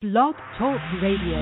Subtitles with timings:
[0.00, 1.36] Blog Talk Radio.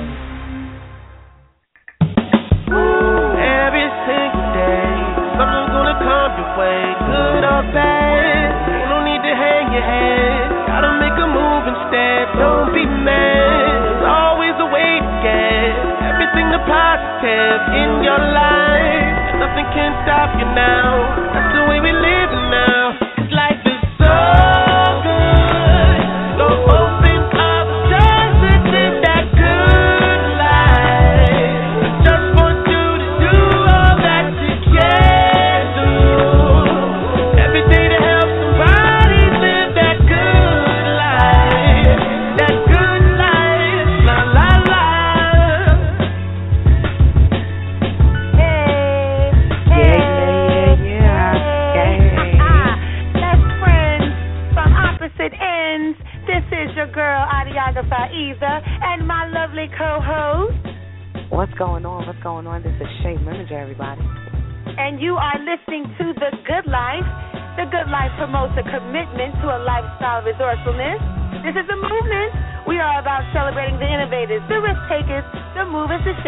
[2.67, 4.91] Every single day,
[5.39, 8.99] something's gonna come your way, good or bad.
[9.07, 12.35] Need to hang your head, gotta make a move instead.
[12.35, 19.39] Don't be mad, there's always a way to get everything positive in your life.
[19.39, 20.99] Nothing can stop you now.
[21.31, 22.18] That's the way we live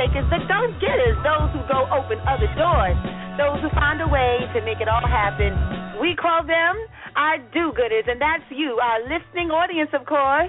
[0.00, 2.96] shakers, the go getters, those who go open other doors,
[3.36, 5.52] those who find a way to make it all happen.
[6.00, 6.80] We call them
[7.16, 10.48] our do gooders, and that's you, our listening audience, of course.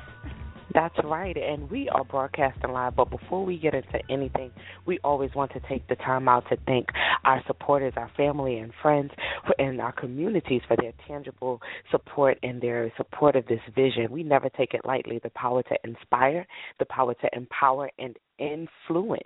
[0.73, 2.95] That's right, and we are broadcasting live.
[2.95, 4.51] But before we get into anything,
[4.85, 6.87] we always want to take the time out to thank
[7.25, 9.11] our supporters, our family and friends,
[9.57, 14.11] and our communities for their tangible support and their support of this vision.
[14.11, 16.45] We never take it lightly the power to inspire,
[16.79, 19.21] the power to empower, and influence.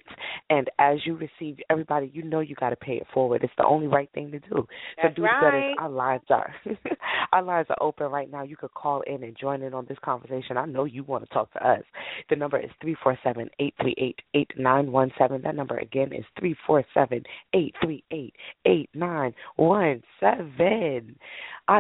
[0.50, 3.44] And as you receive everybody, you know you got to pay it forward.
[3.44, 4.68] It's the only right thing to do.
[5.02, 5.72] That's so do that right.
[5.72, 6.54] as our lives are.
[7.36, 8.44] our lines are open right now.
[8.44, 10.56] You could call in and join in on this conversation.
[10.56, 11.82] I know you want to talk to us.
[12.30, 15.42] The number is three four seven eight three eight eight nine one seven.
[15.42, 18.34] That number again is three four seven eight three eight
[18.66, 21.18] eight nine one seven.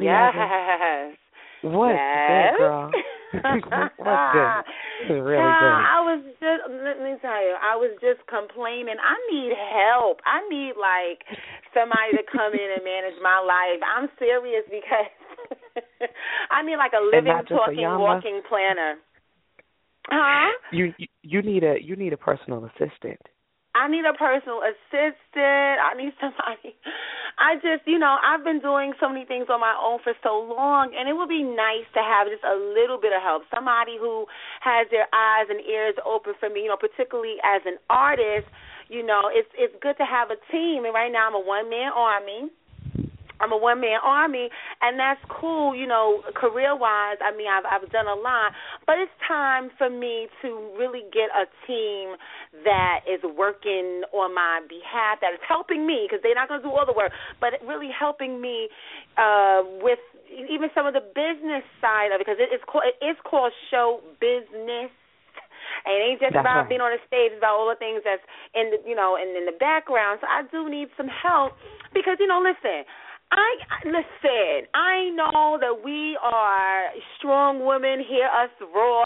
[0.02, 1.16] Yes.
[1.62, 2.54] What's Yes.
[2.54, 2.92] good, girl?
[5.06, 5.86] Really Child, good.
[5.86, 8.96] I was just let me tell you, I was just complaining.
[8.96, 10.24] I need help.
[10.26, 11.22] I need like
[11.76, 13.82] somebody to come in and manage my life.
[13.84, 15.12] I'm serious because
[16.52, 18.96] I need like a living, talking, walking planner.
[20.08, 20.52] Huh?
[20.72, 20.94] You-
[21.24, 23.20] you need a you need a personal assistant.
[23.76, 25.78] I need a personal assistant.
[25.84, 26.72] I need somebody.
[27.36, 30.40] I just, you know, I've been doing so many things on my own for so
[30.40, 33.44] long, and it would be nice to have just a little bit of help.
[33.52, 34.26] Somebody who
[34.64, 38.48] has their eyes and ears open for me, you know, particularly as an artist.
[38.88, 41.70] You know, it's it's good to have a team, and right now I'm a one
[41.70, 42.48] man army.
[43.40, 44.50] I'm a one man army,
[44.82, 47.18] and that's cool, you know, career wise.
[47.20, 48.54] I mean, I've I've done a lot,
[48.88, 52.16] but it's time for me to really get a team
[52.64, 56.68] that is working on my behalf, that is helping me because they're not going to
[56.68, 58.70] do all the work, but really helping me
[59.18, 60.00] uh with
[60.32, 64.00] even some of the business side of it because it's called it is called show
[64.20, 64.92] business.
[65.86, 66.70] And it ain't just That's about right.
[66.70, 68.24] being on the stage, it's about all the things that's
[68.58, 70.18] in the you know, and in the background.
[70.22, 71.54] So I do need some help
[71.94, 72.86] because, you know, listen,
[73.32, 74.68] I listen.
[74.74, 78.04] I know that we are strong women.
[78.08, 79.06] Hear us roar.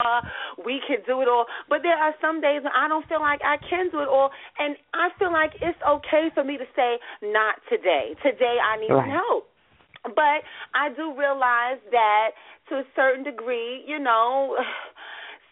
[0.64, 1.46] We can do it all.
[1.68, 4.30] But there are some days when I don't feel like I can do it all,
[4.58, 8.14] and I feel like it's okay for me to say, "Not today.
[8.22, 9.10] Today I need Right.
[9.10, 9.48] help."
[10.04, 10.44] But
[10.74, 12.32] I do realize that
[12.68, 14.56] to a certain degree, you know,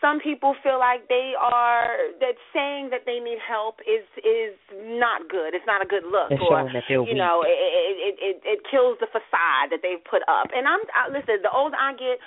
[0.00, 4.54] some people feel like they are that saying that they need help is is
[4.86, 5.54] not good.
[5.54, 8.58] It's not a good look, It's or they're you know, it, it it it it
[8.70, 10.54] kills the facade that they've put up.
[10.54, 11.42] And I'm I, listen.
[11.42, 12.22] The older I get,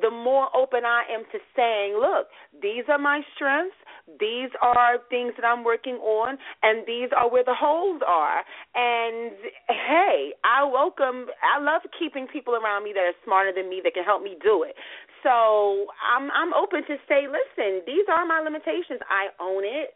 [0.00, 2.30] the more open I am to saying, look,
[2.62, 3.76] these are my strengths.
[4.20, 8.46] These are things that I'm working on, and these are where the holes are.
[8.78, 9.34] And
[9.66, 11.26] hey, I welcome.
[11.42, 14.36] I love keeping people around me that are smarter than me that can help me
[14.40, 14.76] do it.
[15.22, 19.00] So I'm I'm open to say, listen, these are my limitations.
[19.08, 19.94] I own it,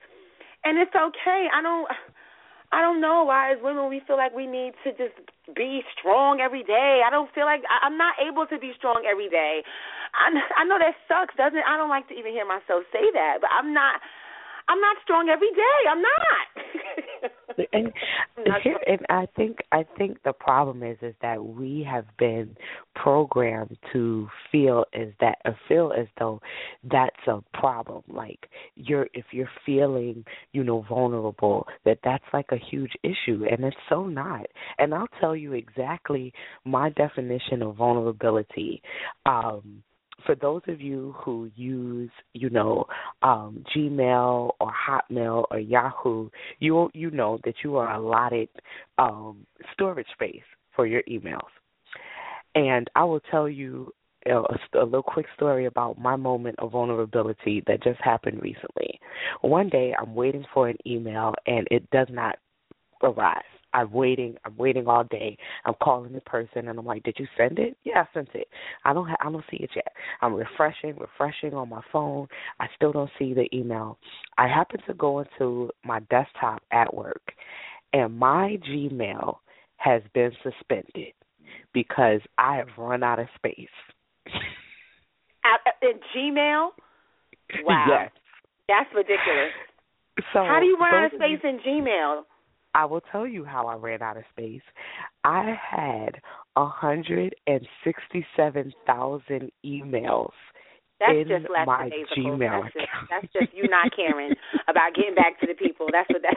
[0.65, 1.49] and it's okay.
[1.53, 1.89] I don't.
[2.73, 5.19] I don't know why as women we feel like we need to just
[5.59, 7.03] be strong every day.
[7.03, 9.67] I don't feel like I'm not able to be strong every day.
[10.15, 11.67] I I know that sucks, doesn't it?
[11.67, 13.99] I don't like to even hear myself say that, but I'm not
[14.71, 15.79] I'm not strong every day.
[15.91, 16.47] I'm not.
[17.73, 17.93] and
[18.63, 22.57] here, and I think I think the problem is is that we have been
[22.95, 26.41] programmed to feel as that or feel as though
[26.91, 28.03] that's a problem.
[28.09, 33.65] Like you're if you're feeling you know vulnerable, that that's like a huge issue, and
[33.65, 34.47] it's so not.
[34.79, 36.33] And I'll tell you exactly
[36.65, 38.83] my definition of vulnerability.
[39.27, 39.83] Um,
[40.27, 42.85] for those of you who use, you know,
[43.23, 48.49] um, Gmail or Hotmail or Yahoo, you you know that you are allotted
[48.99, 50.43] um, storage space
[50.75, 51.49] for your emails.
[52.55, 53.93] And I will tell you
[54.27, 54.43] a,
[54.75, 58.99] a, little quick story about my moment of vulnerability that just happened recently.
[59.41, 62.39] One day, I'm waiting for an email and it does not
[63.03, 63.43] arrive.
[63.73, 64.37] I'm waiting.
[64.45, 65.37] I'm waiting all day.
[65.65, 67.77] I'm calling the person, and I'm like, "Did you send it?
[67.85, 68.49] Yeah, I sent it.
[68.85, 69.09] I don't.
[69.09, 69.93] Ha- I don't see it yet.
[70.21, 72.29] I'm refreshing, refreshing on my phone.
[72.59, 73.99] I still don't see the email.
[74.39, 77.33] I happen to go into my desktop at work,
[77.93, 79.37] and my Gmail
[79.77, 81.13] has been suspended
[81.73, 83.69] because I have run out of space.
[85.45, 86.71] At, in Gmail?
[87.65, 87.87] Wow.
[87.89, 88.11] Yes.
[88.69, 89.51] That's ridiculous.
[90.33, 92.23] So How do you run out of space in Gmail?
[92.75, 94.63] I will tell you how I ran out of space.
[95.25, 96.21] I had
[96.57, 100.33] hundred and sixty-seven thousand emails
[100.99, 101.91] That's in just my.
[102.17, 104.35] Gmail That's just, that's just you not caring
[104.69, 105.87] about getting back to the people.
[105.91, 106.37] That's what that.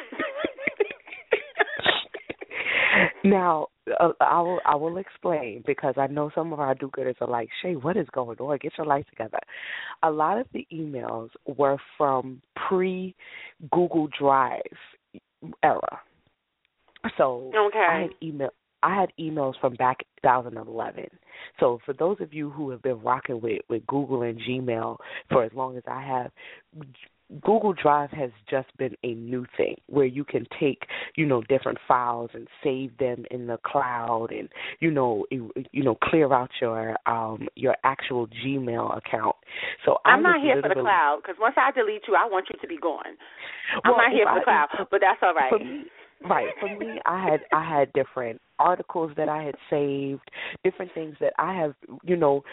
[3.24, 3.68] now,
[4.00, 7.50] uh, I will I will explain because I know some of our do-gooders are like,
[7.62, 8.58] Shea, what is going on?
[8.62, 9.40] Get your life together.
[10.04, 13.16] A lot of the emails were from pre
[13.72, 14.62] Google Drive
[15.64, 16.00] era.
[17.18, 17.80] So Okay.
[17.80, 18.50] I had email
[18.84, 21.08] I had emails from back 2011.
[21.60, 24.98] So for those of you who have been rocking with with Google and Gmail
[25.30, 26.32] for as long as I have,
[27.42, 30.84] Google Drive has just been a new thing where you can take,
[31.16, 34.50] you know, different files and save them in the cloud and
[34.82, 39.36] you know, you, you know, clear out your um your actual Gmail account.
[39.86, 42.48] So I I'm not here for the cloud because once I delete you, I want
[42.54, 43.16] you to be gone.
[43.86, 45.54] I'm Well, not here for the cloud, but that's all right.
[46.30, 46.48] Right.
[46.60, 50.30] For me, I had I had different articles that I had saved,
[50.64, 51.74] different things that I have,
[52.04, 52.44] you know,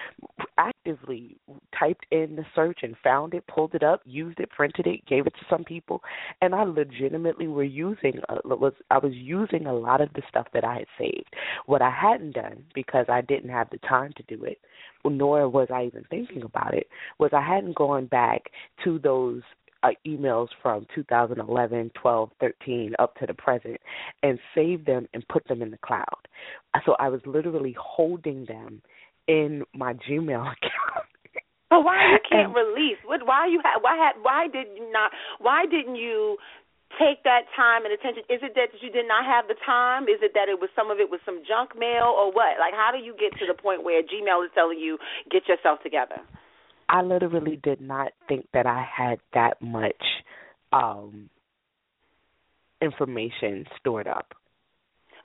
[0.59, 1.37] actively
[1.79, 5.27] typed in the search and found it, pulled it up, used it, printed it, gave
[5.27, 6.03] it to some people,
[6.43, 10.47] and I legitimately were using uh, was I was using a lot of the stuff
[10.53, 11.33] that I had saved.
[11.67, 14.59] What I hadn't done because I didn't have the time to do it,
[15.05, 16.89] nor was I even thinking about it,
[17.19, 18.43] was I hadn't gone back
[18.85, 19.43] to those
[19.83, 23.79] uh, emails from 2011, 12, 13 up to the present
[24.23, 26.05] and save them and put them in the cloud.
[26.85, 28.83] So I was literally holding them
[29.29, 31.07] in my Gmail account.
[31.71, 32.99] But why you can't And- release?
[33.07, 33.27] What?
[33.27, 33.79] Why you had?
[33.81, 34.21] Why had?
[34.23, 35.13] Why did you not?
[35.39, 36.37] Why didn't you
[36.99, 38.25] take that time and attention?
[38.29, 40.05] Is it that you did not have the time?
[40.11, 42.59] Is it that it was some of it was some junk mail or what?
[42.59, 44.99] Like, how do you get to the point where Gmail is telling you
[45.31, 46.19] get yourself together?
[46.91, 50.03] I literally did not think that I had that much
[50.73, 51.31] um
[52.83, 54.35] information stored up.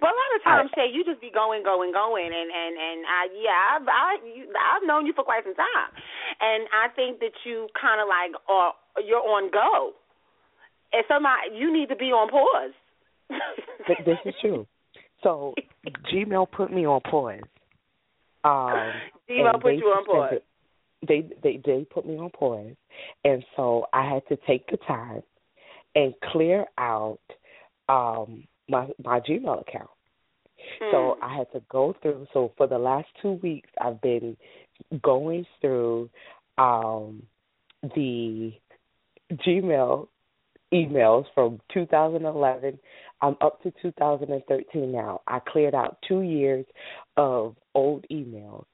[0.02, 3.00] Well, a lot of times, Shea, you just be going, going, going, and and and
[3.08, 5.90] I, yeah, I've I, you, I've known you for quite some time,
[6.42, 8.74] and I think that you kind of like are
[9.04, 9.94] you're on go,
[10.94, 12.76] and somebody you need to be on pause.
[14.06, 14.68] This is true.
[15.24, 15.56] So
[16.14, 17.40] Gmail put me on pause.
[18.44, 18.92] Um,
[19.30, 20.30] Gmail put you on pause.
[20.30, 20.44] suspended-
[21.08, 22.76] They they they put me on pause,
[23.24, 25.24] and so I had to take the time
[25.96, 27.20] and clear out
[27.90, 29.90] um my my Gmail account.
[30.92, 31.18] So Mm.
[31.22, 32.28] I had to go through.
[32.34, 34.36] So for the last two weeks, I've been
[35.02, 36.10] going through
[36.58, 37.24] um
[37.96, 38.54] the
[39.32, 40.08] Gmail
[40.74, 42.80] emails from 2011.
[43.22, 45.22] I'm up to 2013 now.
[45.28, 46.66] I cleared out two years
[47.18, 48.66] of old emails,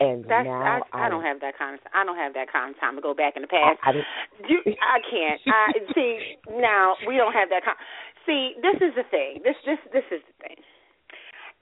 [0.00, 2.74] and That's now I, I don't have that kind of I don't have that kind
[2.74, 3.78] of time to go back in the past.
[3.86, 4.02] I, I
[4.42, 5.38] You, I can't.
[5.46, 6.98] I see now.
[7.06, 7.62] We don't have that.
[7.62, 7.78] Con-
[8.26, 9.46] see, this is the thing.
[9.46, 10.58] This this this is the thing.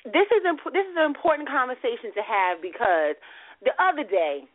[0.09, 3.21] This is imp- this is an important conversation to have because
[3.61, 4.49] the other day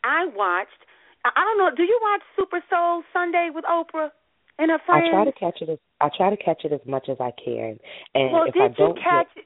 [0.00, 0.80] I watched.
[1.28, 1.70] I I don't know.
[1.76, 4.16] Do you watch Super Soul Sunday with Oprah
[4.56, 5.12] and her friends?
[5.12, 7.36] I try to catch it as I try to catch it as much as I
[7.36, 7.76] can,
[8.16, 9.44] and well, if did I don't you catch it?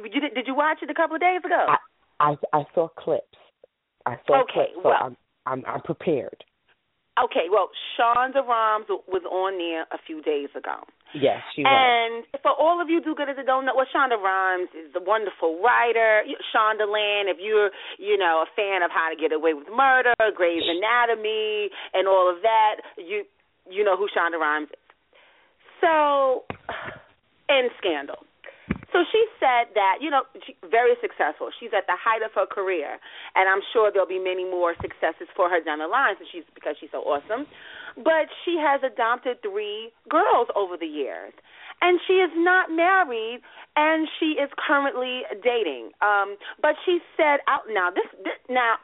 [0.00, 1.66] You did, did you watch it a couple of days ago?
[1.68, 1.76] I,
[2.20, 3.38] I I saw clips.
[4.06, 6.44] I saw Okay, clips, so well- I'm I'm I'm prepared.
[7.24, 7.48] okay.
[7.50, 10.84] Well, Shonda Rhimes was on there a few days ago.
[11.12, 11.72] Yes, she was.
[11.74, 15.58] And for all of you do-gooders that don't know, well, Shonda Rhimes is a wonderful
[15.60, 16.22] writer.
[16.54, 20.62] Shondaland, if you're, you know, a fan of How to Get Away with Murder, Grey's
[20.64, 23.24] Anatomy, and all of that, you
[23.68, 24.78] you know who Shonda Rhimes is.
[25.80, 26.44] So,
[27.48, 28.22] and Scandal.
[28.92, 31.50] So she said that, you know, she, very successful.
[31.58, 32.98] She's at the height of her career,
[33.34, 36.46] and I'm sure there'll be many more successes for her down the line since she's
[36.54, 37.46] because she's so awesome.
[37.96, 41.32] But she has adopted three girls over the years,
[41.80, 43.40] and she is not married,
[43.76, 45.94] and she is currently dating.
[46.02, 48.74] Um, but she said out now this, this now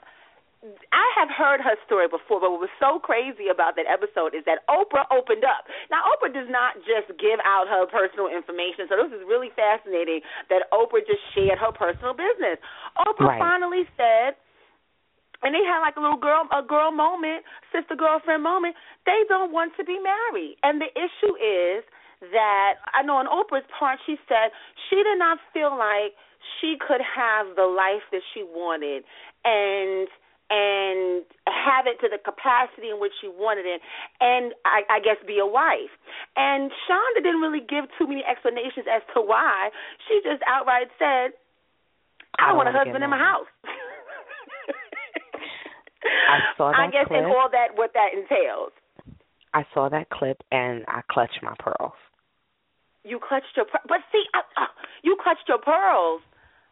[0.90, 4.42] I have heard her story before, but what was so crazy about that episode is
[4.50, 5.68] that Oprah opened up.
[5.90, 10.26] Now, Oprah does not just give out her personal information, so this is really fascinating
[10.50, 12.58] that Oprah just shared her personal business.
[12.98, 13.42] Oprah right.
[13.42, 14.34] finally said,
[15.44, 18.74] and they had like a little girl a girl moment, sister girlfriend moment.
[19.04, 21.84] They don't want to be married, and the issue is
[22.32, 24.50] that I know on Oprah's part, she said
[24.88, 26.16] she did not feel like
[26.58, 29.04] she could have the life that she wanted,
[29.44, 30.08] and
[30.50, 33.80] and have it to the capacity in which she wanted it,
[34.20, 35.90] and I, I guess be a wife.
[36.36, 39.70] And Shonda didn't really give too many explanations as to why.
[40.06, 41.34] She just outright said,
[42.38, 43.50] "I, don't want a husband in my house."
[46.06, 47.18] I saw that I guess clip.
[47.18, 48.70] in all that what that entails.
[49.54, 51.96] I saw that clip and I clutched my pearls.
[53.04, 54.66] You clutched your, but see, I, uh,
[55.02, 56.20] you clutched your pearls.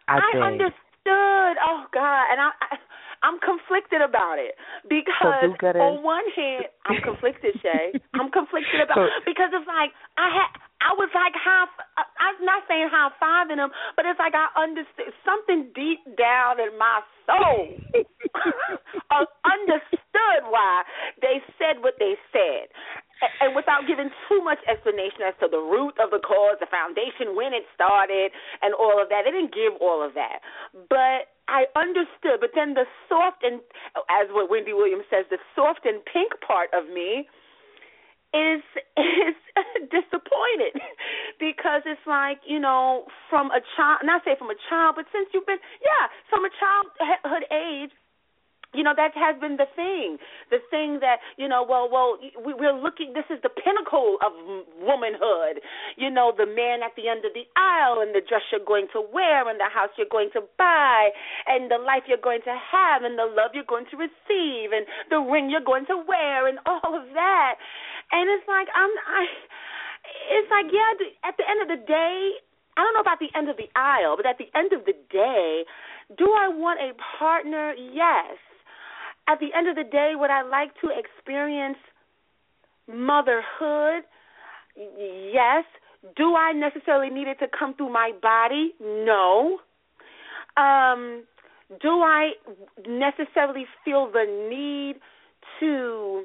[0.07, 0.43] I, did.
[0.43, 1.57] understood.
[1.65, 2.77] Oh God, and I, I
[3.25, 4.53] I'm conflicted about it
[4.85, 7.97] because good on one hand I'm conflicted, Shea.
[8.21, 10.51] I'm conflicted about So- because it's like I had
[10.85, 11.73] I was like half.
[11.97, 16.61] I- I'm not saying high fiving them, but it's like I understood something deep down
[16.61, 17.73] in my soul
[19.11, 20.85] uh, understood why
[21.25, 22.69] they said what they said.
[23.41, 27.33] And without giving too much explanation as to the root of the cause, the foundation,
[27.33, 30.45] when it started, and all of that, they didn't give all of that.
[30.93, 32.41] But I understood.
[32.41, 33.61] But then the soft and,
[34.09, 37.29] as what Wendy Williams says, the soft and pink part of me
[38.35, 38.63] is
[38.99, 39.39] is
[39.95, 40.75] disappointed
[41.39, 45.29] because it's like you know from a child not say from a child but since
[45.33, 47.95] you've been yeah from a childhood age
[48.75, 50.19] you know that has been the thing.
[50.51, 54.35] The thing that you know well well we, we're looking this is the pinnacle of
[54.83, 55.63] womanhood.
[55.97, 58.91] You know the man at the end of the aisle and the dress you're going
[58.93, 61.11] to wear and the house you're going to buy
[61.47, 64.87] and the life you're going to have and the love you're going to receive and
[65.11, 67.57] the ring you're going to wear and all of that.
[68.13, 69.23] And it's like i'm i
[70.31, 70.93] it's like yeah
[71.25, 72.37] at the end of the day
[72.77, 74.95] i don't know about the end of the aisle but at the end of the
[75.11, 75.65] day
[76.19, 77.73] do i want a partner?
[77.75, 78.37] Yes
[79.29, 81.79] at the end of the day, would I like to experience
[82.89, 84.05] motherhood?
[84.77, 85.65] Yes.
[86.17, 88.75] Do I necessarily need it to come through my body?
[88.81, 89.59] No.
[90.57, 91.25] Um,
[91.81, 92.33] do I
[92.87, 95.01] necessarily feel the need
[95.61, 96.25] to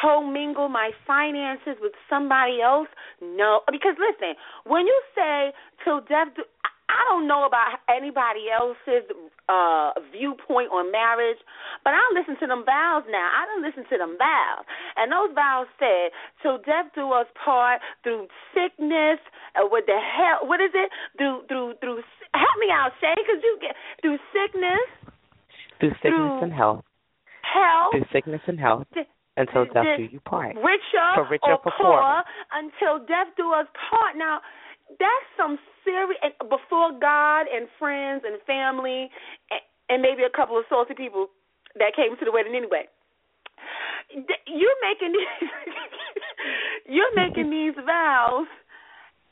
[0.00, 2.88] commingle my finances with somebody else?
[3.20, 3.60] No.
[3.70, 4.34] Because listen,
[4.64, 5.52] when you say
[5.84, 6.44] till death do
[6.92, 9.08] I don't know about anybody else's
[9.48, 11.38] uh viewpoint on marriage,
[11.82, 13.28] but I listen to them vows now.
[13.32, 14.64] I don't listen to them vows,
[15.00, 16.12] and those vows said,
[16.44, 19.18] "Till death do us part, through sickness,
[19.56, 20.90] uh, with the hell, what is it?
[21.16, 22.04] Through through through.
[22.34, 24.88] Help me out, Shea, because you get through sickness,
[25.80, 26.84] Through sickness through and health.
[27.42, 28.86] health, Through sickness and health.
[28.92, 29.06] the-
[29.36, 30.54] Until death do you part.
[30.56, 32.22] richer, For richer, or poor, poorer.
[32.52, 34.14] until death do us part.
[34.16, 34.40] Now,
[35.00, 36.18] that's some serious.
[36.22, 39.10] and Before God and friends and family,
[39.88, 41.28] and, maybe a couple of salty people
[41.78, 42.88] that came to the wedding anyway.
[44.10, 45.48] You're making these,
[46.86, 48.46] you're making these vows,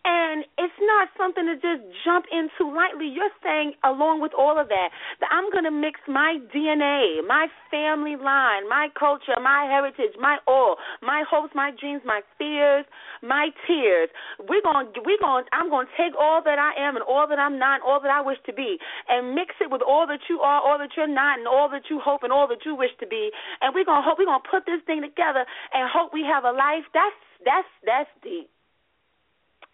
[0.04, 3.08] and it's not something to just jump into lightly.
[3.08, 4.88] You're saying, along with all of that,
[5.20, 10.38] that I'm going to mix my DNA, my family line, my culture, my heritage, my
[10.48, 12.86] all, my hopes, my dreams, my fears,
[13.22, 14.08] my tears.
[14.40, 15.44] We're going, we're going.
[15.52, 18.00] I'm going to take all that I am and all that I'm not, and all
[18.00, 18.78] that I wish to be,
[19.08, 21.90] and mix it with all that you are, all that you're not, and all that
[21.90, 23.30] you hope and all that you wish to be.
[23.60, 24.18] And we're going to hope.
[24.18, 26.88] We're going to put this thing together and hope we have a life.
[26.92, 28.48] That's that's that's deep.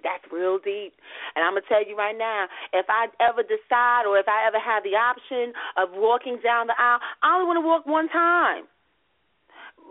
[0.07, 0.95] That's real deep.
[1.35, 4.47] And I'm going to tell you right now, if I ever decide or if I
[4.47, 8.07] ever have the option of walking down the aisle, I only want to walk one
[8.07, 8.71] time.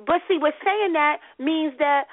[0.07, 2.07] But see, what saying that means that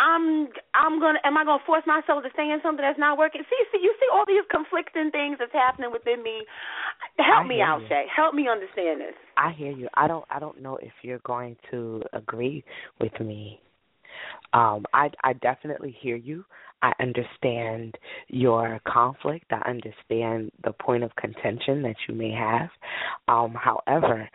[0.00, 3.42] I'm I'm gonna am I gonna force myself to stay in something that's not working?
[3.48, 6.42] See, see, you see all these conflicting things that's happening within me.
[7.18, 7.88] Help I me out, you.
[7.88, 8.06] Shea.
[8.14, 9.14] Help me understand this.
[9.36, 9.88] I hear you.
[9.94, 12.64] I don't I don't know if you're going to agree
[13.00, 13.60] with me.
[14.52, 16.44] Um I I definitely hear you.
[16.82, 17.96] I understand
[18.28, 19.46] your conflict.
[19.52, 22.68] I understand the point of contention that you may have.
[23.28, 24.28] Um however,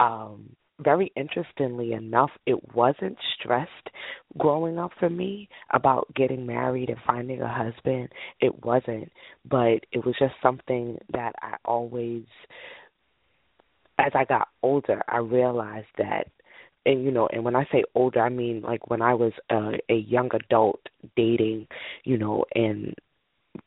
[0.00, 3.90] um very interestingly enough, it wasn't stressed
[4.38, 8.08] growing up for me about getting married and finding a husband.
[8.40, 9.12] It wasn't,
[9.44, 12.24] but it was just something that I always
[13.98, 16.28] as I got older, I realized that,
[16.86, 19.72] and you know, and when I say older, I mean like when I was a,
[19.88, 20.80] a young adult
[21.16, 21.66] dating,
[22.04, 22.94] you know, and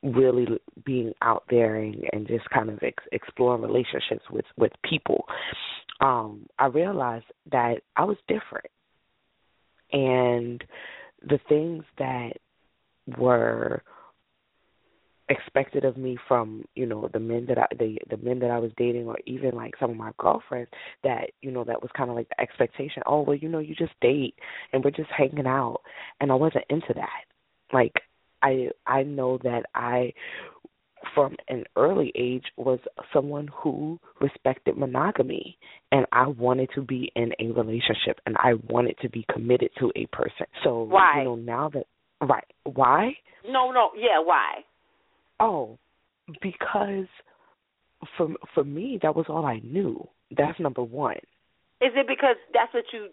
[0.02, 0.48] really
[0.86, 5.26] being out there and, and just kind of ex- exploring relationships with with people.
[6.02, 8.68] um, I realized that I was different,
[9.92, 10.64] and
[11.22, 12.34] the things that
[13.18, 13.84] were
[15.30, 18.60] expected of me from you know the men that I the the men that I
[18.60, 20.70] was dating or even like some of my girlfriends
[21.04, 23.74] that you know that was kind of like the expectation oh well you know you
[23.74, 24.36] just date
[24.72, 25.80] and we're just hanging out
[26.20, 27.24] and I wasn't into that
[27.72, 27.94] like
[28.42, 30.14] I I know that I
[31.14, 32.80] from an early age was
[33.14, 35.58] someone who respected monogamy
[35.92, 39.92] and I wanted to be in a relationship and I wanted to be committed to
[39.96, 40.48] a person.
[40.64, 41.20] So why?
[41.20, 41.86] you know now that
[42.22, 43.14] right why?
[43.46, 44.64] No, no, yeah, why?
[45.40, 45.78] Oh,
[46.42, 47.08] because
[48.18, 50.08] for for me that was all I knew.
[50.36, 51.16] That's number 1.
[51.82, 53.10] Is it because that's what you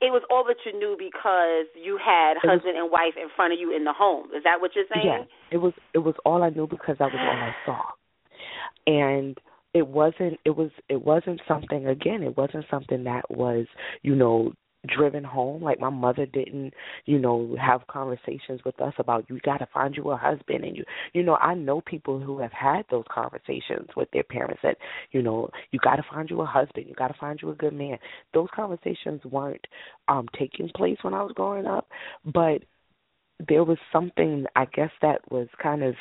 [0.00, 3.28] it was all that you knew because you had It was- husband and wife in
[3.36, 4.30] front of you in the home.
[4.34, 5.06] Is that what you're saying?
[5.06, 7.82] Yeah, it was it was all I knew because that was all I saw,
[8.86, 9.38] and
[9.74, 13.66] it wasn't it was it wasn't something again it wasn't something that was
[14.02, 14.52] you know
[14.88, 16.74] driven home like my mother didn't
[17.04, 20.76] you know have conversations with us about you got to find you a husband and
[20.76, 24.76] you you know I know people who have had those conversations with their parents that
[25.12, 27.54] you know you got to find you a husband you got to find you a
[27.54, 27.98] good man
[28.34, 29.64] those conversations weren't
[30.08, 31.88] um taking place when I was growing up
[32.24, 32.62] but
[33.48, 35.94] there was something I guess that was kind of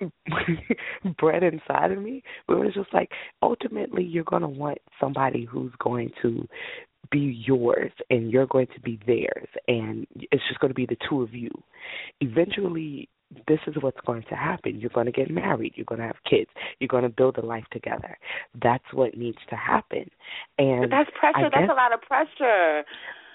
[1.18, 2.22] bred inside of me.
[2.48, 3.10] It was just like
[3.42, 6.46] ultimately you're gonna want somebody who's going to
[7.10, 10.96] be yours and you're going to be theirs and it's just going to be the
[11.08, 11.50] two of you.
[12.20, 13.08] Eventually
[13.46, 14.80] this is what's going to happen.
[14.80, 15.74] You're going to get married.
[15.76, 16.48] You're going to have kids.
[16.80, 18.16] You're going to build a life together.
[18.62, 20.10] That's what needs to happen.
[20.58, 21.46] And But that's pressure.
[21.46, 22.84] I that's a lot of pressure.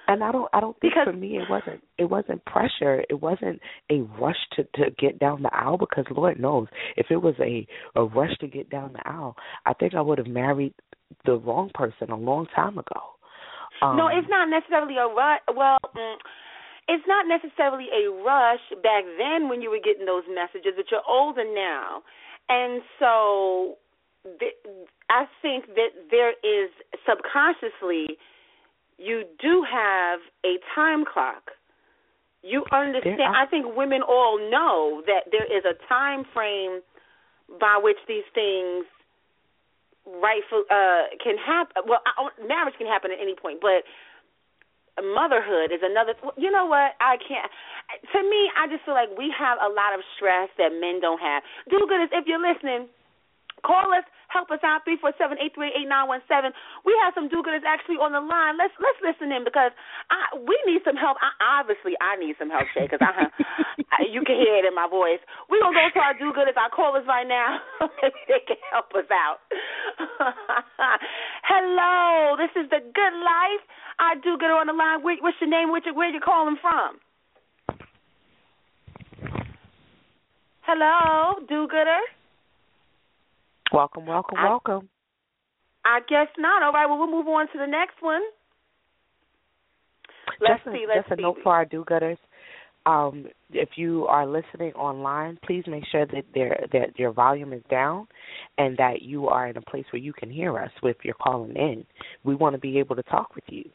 [0.08, 3.04] and I don't I don't think Because- for me it wasn't it wasn't pressure.
[3.10, 6.68] It wasn't a rush to to get down the aisle because Lord knows
[6.98, 7.66] if it was a
[7.96, 10.74] a rush to get down the aisle, I think I would have married
[11.26, 13.13] the wrong person a long time ago.
[13.84, 15.42] Um, no, it's not necessarily a rush.
[15.54, 16.16] Well, mm,
[16.88, 21.06] it's not necessarily a rush back then when you were getting those messages, but you're
[21.08, 22.04] older now,
[22.50, 23.76] and so
[24.40, 24.56] th-
[25.10, 26.72] I think that there is
[27.08, 28.18] subconsciously
[28.98, 31.52] you do have a time clock.
[32.42, 33.22] You understand?
[33.22, 36.82] Are- I think women all know that there is a time frame
[37.60, 38.86] by which these things
[40.06, 43.88] rightful uh can happen well I, marriage can happen at any point but
[45.02, 46.94] motherhood is another you know what?
[47.02, 47.50] I can't
[48.12, 51.20] to me i just feel like we have a lot of stress that men don't
[51.20, 51.42] have.
[51.70, 52.88] Do good if you're listening
[53.66, 56.50] call us help us out three four seven eight three eight nine one seven.
[56.82, 58.58] We have some do-gooders actually on the line.
[58.58, 59.70] Let's let's listen in because
[60.10, 61.22] i we need some help.
[61.22, 63.30] I, obviously i need some help shea because I,
[63.94, 65.22] I you can hear it in my voice.
[65.48, 67.62] We're gonna go to our do-gooders our callers right now.
[68.28, 69.46] They can help us out.
[71.44, 73.64] Hello this is the good life.
[74.02, 75.06] Our do-gooder on the line.
[75.06, 75.70] What's your name?
[75.70, 76.98] Where you, where you calling from?
[80.66, 82.02] Hello do-gooder
[83.74, 84.90] welcome, welcome, I- welcome.
[85.86, 86.64] I guess not.
[86.64, 88.22] All right, well, we'll move on to the next one.
[90.40, 90.86] Let's just a, see.
[90.88, 91.22] Let's just see.
[91.22, 92.18] a note for our do-gooders.
[92.86, 97.62] Um, if you are listening online, please make sure that there that your volume is
[97.70, 98.08] down,
[98.58, 101.56] and that you are in a place where you can hear us if you're calling
[101.56, 101.86] in.
[102.24, 103.70] We want to be able to talk with you.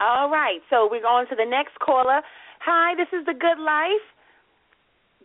[0.00, 2.20] All right, so we're going to the next caller.
[2.64, 4.06] Hi, this is the Good Life.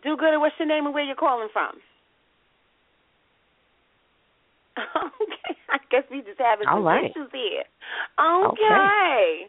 [0.02, 0.40] Do gooder.
[0.40, 1.78] What's your name and where you're calling from?
[4.96, 7.04] Okay, I guess we just having All some right.
[7.10, 7.64] issues here.
[8.18, 9.46] Okay.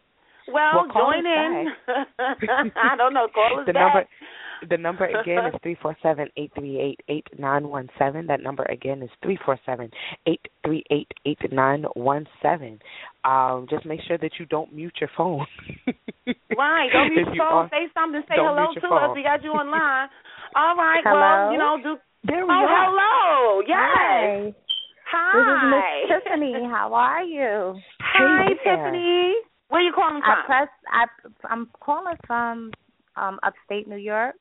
[0.52, 1.66] Well, Well, join in.
[2.76, 3.26] I don't know.
[3.34, 3.82] Call us the back.
[3.94, 4.08] number
[4.70, 8.26] the number again is three four seven eight three eight eight nine one seven.
[8.28, 9.90] That number again is three four seven
[10.26, 12.78] eight three eight eight nine one seven.
[13.24, 15.44] Um, just make sure that you don't mute your phone.
[16.56, 16.88] Right.
[16.92, 18.22] Don't mute If your you are- Say something.
[18.28, 19.06] Say hello to your us.
[19.08, 19.14] phone.
[19.16, 20.08] We got you online.
[20.54, 21.02] All right.
[21.04, 21.20] Hello?
[21.20, 21.96] Well, you know, do.
[22.24, 22.86] There we Oh, are.
[22.86, 23.60] hello.
[23.66, 23.76] Yes.
[23.94, 24.54] Hi.
[25.12, 26.64] This is Miss Tiffany.
[26.68, 27.80] How are you?
[28.00, 28.54] Hi, Hey.
[28.64, 29.34] Tiffany.
[29.68, 30.38] Where are you calling from?
[30.38, 30.68] I press.
[30.90, 31.06] I
[31.48, 32.72] I'm calling from
[33.16, 34.34] um upstate New York,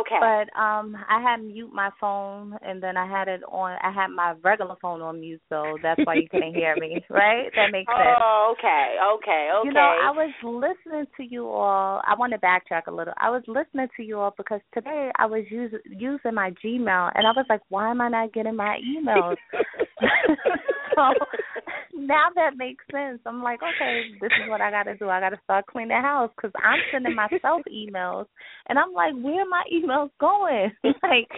[0.00, 0.18] okay.
[0.20, 3.76] but um I had mute my phone and then I had it on.
[3.82, 7.00] I had my regular phone on mute, so that's why you couldn't hear me.
[7.10, 7.50] Right?
[7.56, 8.18] That makes sense.
[8.20, 9.68] Oh, okay, okay, okay.
[9.68, 12.00] You know, I was listening to you all.
[12.06, 13.12] I want to backtrack a little.
[13.18, 17.26] I was listening to you all because today I was using using my Gmail, and
[17.26, 19.36] I was like, why am I not getting my emails?
[20.94, 21.12] so
[21.94, 23.20] now that makes sense.
[23.26, 25.08] I'm like, okay, this is what I got to do.
[25.08, 28.26] I got to start cleaning the house because I'm sending myself emails,
[28.68, 30.72] and I'm like, where are my emails going?
[31.02, 31.28] like,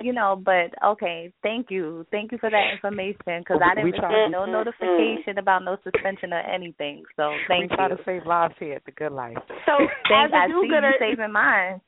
[0.00, 0.40] you know.
[0.42, 4.52] But okay, thank you, thank you for that information because I didn't receive no mm-hmm.
[4.52, 7.04] notification about no suspension or anything.
[7.16, 7.76] So thank we you.
[7.76, 9.36] try to save lives here at the Good Life.
[9.66, 9.72] So
[10.08, 11.80] Thank, as a do-gooder, saving mine.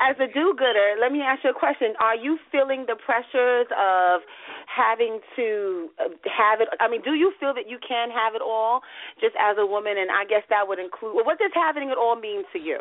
[0.00, 1.94] As a do-gooder, let me ask you a question.
[2.00, 4.22] Are you feeling the pressures of
[4.66, 6.68] having to uh, have it?
[6.80, 8.80] I mean, do you feel that you can have it all
[9.20, 9.94] just as a woman?
[9.98, 11.14] And I guess that would include.
[11.14, 12.80] Well, what does having it all mean to you?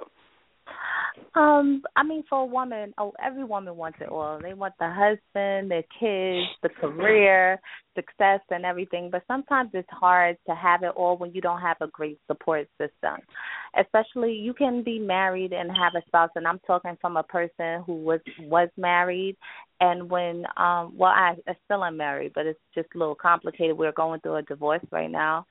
[1.36, 4.40] Um, I mean, for a woman, oh, every woman wants it all.
[4.42, 7.60] They want the husband, their kids, the career,
[7.98, 9.10] success, and everything.
[9.12, 12.68] But sometimes it's hard to have it all when you don't have a great support
[12.78, 13.18] system.
[13.80, 17.84] Especially, you can be married and have a spouse, and I'm talking from a person
[17.86, 19.36] who was was married,
[19.80, 23.78] and when um, well, I, I still am married, but it's just a little complicated.
[23.78, 25.46] We're going through a divorce right now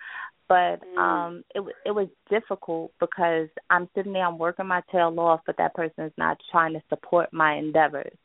[0.48, 5.40] but um it it was difficult because I'm sitting there I'm working my tail off
[5.46, 8.16] but that person is not trying to support my endeavors.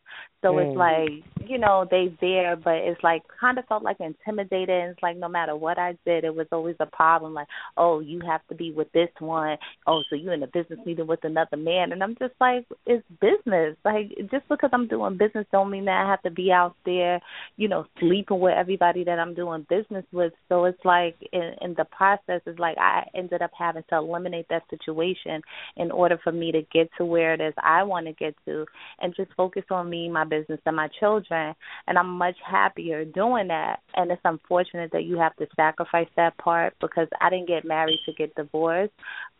[0.41, 0.67] So Mm.
[0.67, 4.91] it's like, you know, they there but it's like kind of felt like intimidated and
[4.91, 7.47] it's like no matter what I did it was always a problem like,
[7.77, 9.57] "Oh, you have to be with this one.
[9.87, 13.05] Oh, so you're in a business meeting with another man." And I'm just like, "It's
[13.19, 13.77] business.
[13.85, 17.19] Like just because I'm doing business don't mean that I have to be out there,
[17.57, 21.73] you know, sleeping with everybody that I'm doing business with." So it's like in, in
[21.75, 25.41] the process it's like I ended up having to eliminate that situation
[25.77, 28.65] in order for me to get to where it is I want to get to
[28.99, 31.53] and just focus on me, my business and my children
[31.87, 36.37] and I'm much happier doing that and it's unfortunate that you have to sacrifice that
[36.37, 38.93] part because I didn't get married to get divorced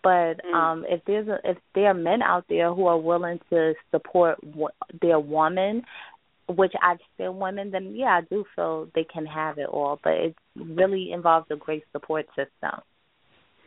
[0.04, 3.74] but um if there's a, if there are men out there who are willing to
[3.92, 4.68] support w-
[5.02, 5.84] their woman
[6.56, 10.00] which I've seen women, then yeah, I do feel they can have it all.
[10.04, 12.82] But it really involves a great support system.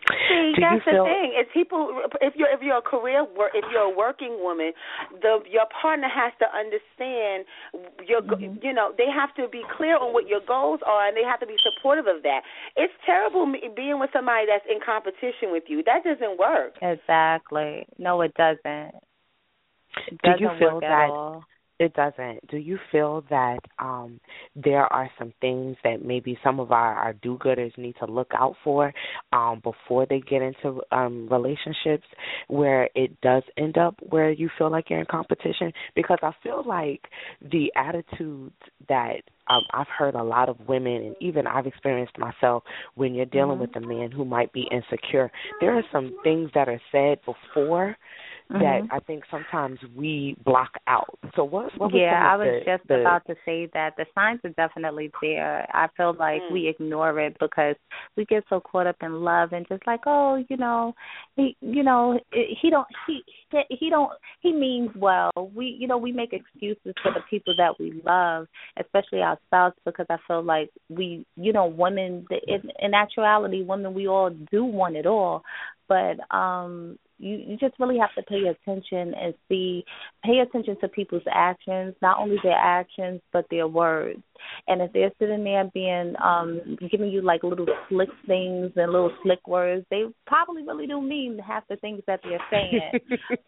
[0.05, 1.33] See, Do that's you feel- the thing.
[1.35, 2.03] It's people.
[2.21, 4.73] If you're if you're a career wor if you're a working woman,
[5.23, 7.47] the your partner has to understand
[8.05, 8.21] your.
[8.21, 8.63] go Mhm.
[8.63, 11.41] You know, they have to be clear on what your goals are, and they have
[11.41, 12.43] to be supportive of that.
[12.77, 15.83] It's terrible being with somebody that's in competition with you.
[15.85, 16.77] That doesn't work.
[16.83, 17.87] Exactly.
[17.97, 18.95] No, it doesn't.
[20.07, 21.45] It Do doesn't you feel work that at all.
[21.85, 22.47] It doesn't.
[22.49, 24.19] Do you feel that um
[24.57, 28.31] there are some things that maybe some of our, our do gooders need to look
[28.35, 28.93] out for
[29.35, 32.07] um before they get into um relationships
[32.49, 35.73] where it does end up where you feel like you're in competition?
[35.95, 37.03] Because I feel like
[37.43, 38.55] the attitudes
[38.89, 39.17] that
[39.49, 42.63] um I've heard a lot of women and even I've experienced myself
[42.95, 43.61] when you're dealing Mhm.
[43.61, 47.95] with a man who might be insecure, there are some things that are said before
[48.51, 48.89] that Mhm.
[48.91, 51.19] I think sometimes we block out.
[51.35, 51.77] So what?
[51.79, 55.11] what yeah, I was the, just the, about to say that the signs are definitely
[55.23, 55.67] there.
[55.75, 56.51] I feel like Mm.
[56.51, 57.77] we ignore it because
[58.17, 60.95] we get so caught up in love and just like, oh, you know,
[61.37, 63.23] he, you know, he don't, he,
[63.71, 65.33] he don't, he means well.
[65.55, 68.47] We, you know, we make excuses for the people that we love,
[68.79, 72.27] especially our spouse, because I feel like we, you know, women.
[72.47, 75.43] In, in actuality, women, we all do want it all,
[75.89, 79.85] but um you you just really have to pay attention and see
[80.25, 84.23] pay attention to people's actions not only their actions but their words
[84.69, 89.13] and if they're sitting there being um giving you like little slick things and little
[89.23, 92.93] slick words they probably really do mean half the things that they're saying.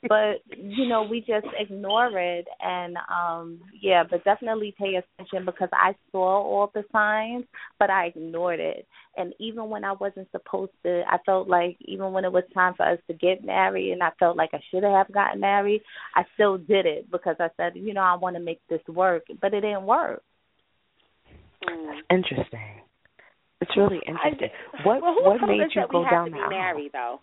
[0.08, 2.46] But you know we just ignore it.
[2.60, 7.44] And um yeah but definitely pay attention because i saw all the signs
[7.78, 8.86] but i ignored it.
[9.16, 12.74] And even when i wasn't supposed to i felt like even when it was time
[12.76, 15.82] for us to get married and i felt like i should have gotten married
[16.14, 19.24] i still did it because i said you know i want to make this work.
[19.40, 20.22] But it didn't work
[21.64, 22.00] Mm.
[22.10, 22.82] interesting.
[23.60, 24.50] It's really interesting.
[24.84, 26.50] what well, what made you that go down to be the aisle?
[26.50, 27.20] married, though?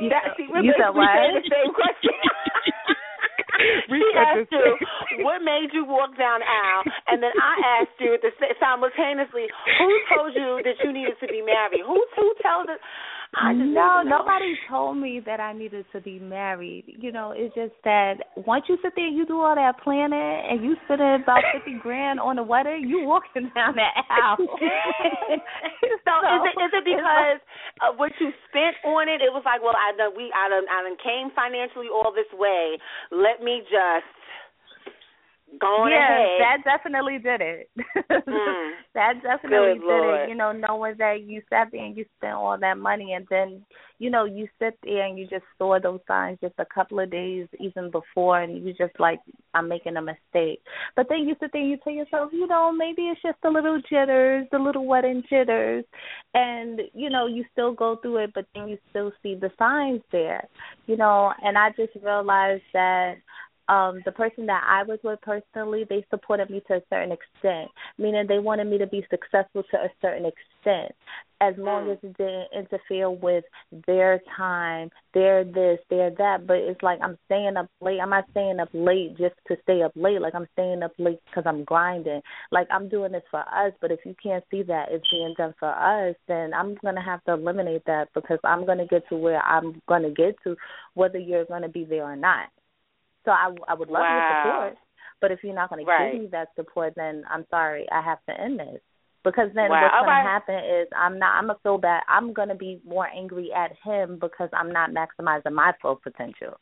[0.00, 1.10] You That, said- see, you said what?
[1.10, 2.14] the same question.
[3.90, 4.74] We she asked you,
[5.22, 6.82] what made you walk down the aisle?
[7.06, 9.46] And then I asked you at the simultaneously,
[9.78, 11.84] who told you that you needed to be married?
[11.86, 12.80] Who who tells us?
[13.34, 16.84] I just no, nobody told me that I needed to be married.
[17.00, 20.20] You know, it's just that once you sit there and you do all that planning
[20.20, 24.36] and you spend about fifty grand on the wedding, you walking down that aisle.
[26.04, 27.40] so is it is it because
[27.80, 29.24] of what you spent on it?
[29.24, 32.28] It was like, well, I done we I done I done came financially all this
[32.36, 32.76] way.
[33.10, 34.12] Let me just
[35.60, 36.40] going yeah, ahead.
[36.40, 37.70] that definitely did it.
[38.10, 38.70] mm.
[38.94, 40.20] that definitely Good did Lord.
[40.20, 40.28] it.
[40.30, 43.62] You know, knowing that you sat there and you spent all that money, and then
[43.98, 47.10] you know you sit there and you just saw those signs just a couple of
[47.10, 49.20] days even before, and you just like,
[49.54, 50.60] I'm making a mistake.
[50.96, 53.50] But then you sit there and you tell yourself, you know, maybe it's just the
[53.50, 55.84] little jitters, the little wedding jitters,
[56.34, 60.02] and you know you still go through it, but then you still see the signs
[60.10, 60.46] there,
[60.86, 61.32] you know.
[61.42, 63.16] And I just realized that
[63.72, 67.70] um the person that I was with personally, they supported me to a certain extent,
[67.98, 70.92] meaning they wanted me to be successful to a certain extent,
[71.40, 71.92] as long Mm.
[71.92, 73.44] as it didn't interfere with
[73.86, 76.46] their time, their this, their that.
[76.46, 78.00] But it's like I'm staying up late.
[78.00, 80.20] I'm not staying up late just to stay up late.
[80.20, 82.20] Like I'm staying up late because I'm grinding.
[82.50, 83.72] Like I'm doing this for us.
[83.80, 87.24] But if you can't see that it's being done for us, then I'm gonna have
[87.24, 90.56] to eliminate that because I'm gonna get to where I'm gonna get to,
[90.94, 92.48] whether you're gonna be there or not.
[93.24, 94.74] So I, I would love your support,
[95.20, 98.18] but if you're not going to give me that support, then I'm sorry, I have
[98.28, 98.80] to end this.
[99.24, 99.82] Because then Wow.
[99.82, 100.24] what's going Alright.
[100.24, 101.38] to happen is I'm not.
[101.38, 102.02] I'm gonna feel bad.
[102.08, 106.58] I'm going to be more angry at him because I'm not maximizing my full potential.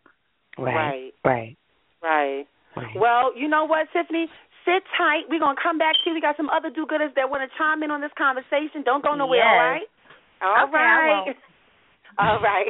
[0.59, 0.77] Right.
[0.77, 1.15] Right.
[1.25, 1.57] Right.
[2.03, 2.47] Right.
[2.77, 2.97] Right.
[2.97, 4.29] Well, you know what, Tiffany?
[4.67, 5.25] Sit tight.
[5.31, 6.15] We're gonna come back to you.
[6.15, 8.85] We got some other do-gooders that want to chime in on this conversation.
[8.85, 9.49] Don't go nowhere, Yes.
[9.49, 9.89] all right?
[10.43, 11.37] All Okay, I right.
[12.21, 12.69] All right.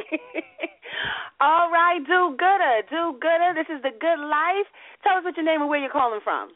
[1.43, 3.51] all right, do gooder, do gooder.
[3.51, 4.67] This is the good life.
[5.03, 6.55] Tell us what your name and where you're calling from.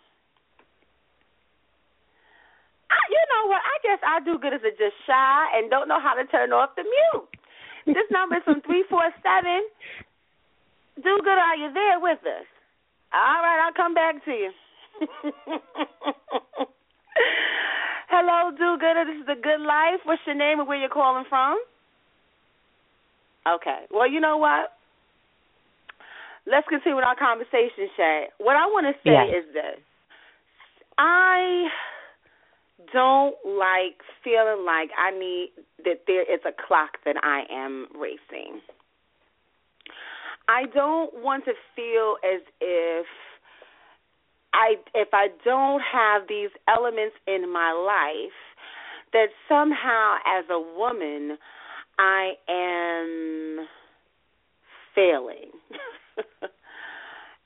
[2.88, 3.60] I, you know what?
[3.60, 6.80] I guess our do gooders are just shy and don't know how to turn off
[6.80, 7.28] the mute.
[7.86, 9.68] This number is from three four seven.
[10.96, 12.48] Do gooder, are you there with us?
[13.12, 14.52] All right, I'll come back to you.
[18.08, 19.04] Hello, do gooder.
[19.04, 20.00] This is the good life.
[20.06, 21.60] What's your name and where you're calling from?
[23.48, 23.86] Okay.
[23.92, 24.72] Well, you know what?
[26.48, 28.28] Let's continue with our conversation, Shea.
[28.38, 29.44] What I want to say Yes.
[29.44, 29.80] is this.
[30.98, 31.70] I
[32.94, 35.52] don't like feeling like I need
[35.84, 38.62] that there is a clock that I am racing.
[40.48, 43.08] I don't want to feel as if
[44.54, 48.38] I if I don't have these elements in my life
[49.12, 51.38] that somehow as a woman
[51.98, 53.68] I am
[54.94, 55.52] failing.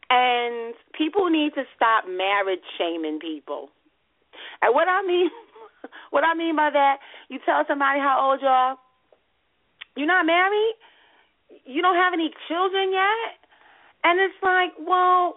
[0.09, 3.69] and people need to stop marriage shaming people.
[4.61, 5.29] And what I mean
[6.11, 6.97] what I mean by that,
[7.29, 8.77] you tell somebody how old you are,
[9.95, 10.75] you're not married,
[11.65, 13.39] you don't have any children yet,
[14.03, 15.35] and it's like, well,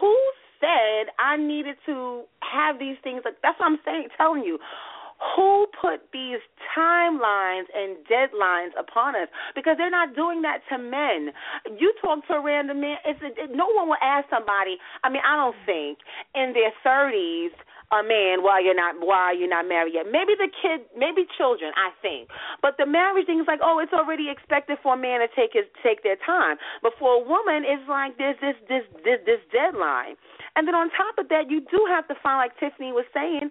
[0.00, 0.16] who
[0.60, 3.22] said I needed to have these things?
[3.24, 4.58] Like that's what I'm saying, telling you.
[5.36, 6.40] Who put these
[6.76, 9.28] timelines and deadlines upon us?
[9.54, 11.32] Because they're not doing that to men.
[11.78, 12.96] You talk to a random man.
[13.04, 14.78] It's it, no one will ask somebody.
[15.04, 15.98] I mean, I don't think
[16.34, 17.52] in their thirties
[17.90, 20.06] a man why you're not why you're not married yet.
[20.06, 21.74] Maybe the kid, maybe children.
[21.74, 22.30] I think,
[22.62, 25.52] but the marriage thing is like, oh, it's already expected for a man to take
[25.52, 26.56] his take their time.
[26.82, 30.14] But for a woman, it's like there's this this this this deadline.
[30.54, 33.50] And then on top of that, you do have to find, like Tiffany was saying,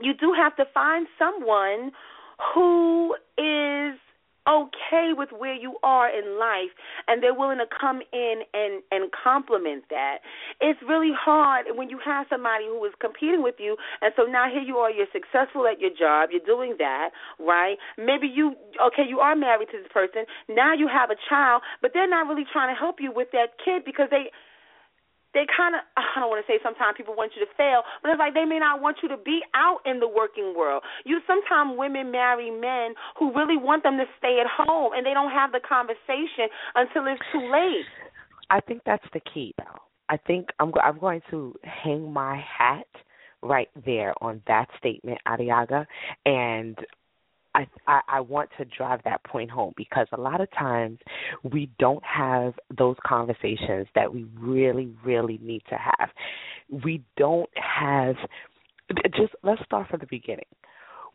[0.00, 1.92] you do have to find someone
[2.54, 3.98] who is
[4.48, 6.72] okay with where you are in life
[7.06, 10.18] and they're willing to come in and and compliment that.
[10.60, 14.48] It's really hard when you have somebody who is competing with you and so now
[14.50, 17.76] here you are you're successful at your job you're doing that right?
[17.98, 21.92] Maybe you okay you are married to this person now you have a child but
[21.92, 24.32] they're not really trying to help you with that kid because they
[25.34, 28.10] they kind of I don't want to say sometimes people want you to fail, but
[28.10, 30.82] it's like they may not want you to be out in the working world.
[31.04, 35.14] You sometimes women marry men who really want them to stay at home and they
[35.14, 37.86] don't have the conversation until it's too late.
[38.50, 39.80] I think that's the key, though.
[40.08, 42.86] I think I'm I'm going to hang my hat
[43.42, 45.86] right there on that statement, Adiagha,
[46.26, 46.76] and
[47.54, 50.98] I, I I want to drive that point home because a lot of times
[51.42, 56.10] we don't have those conversations that we really really need to have.
[56.84, 58.16] We don't have
[59.16, 60.46] just let's start from the beginning.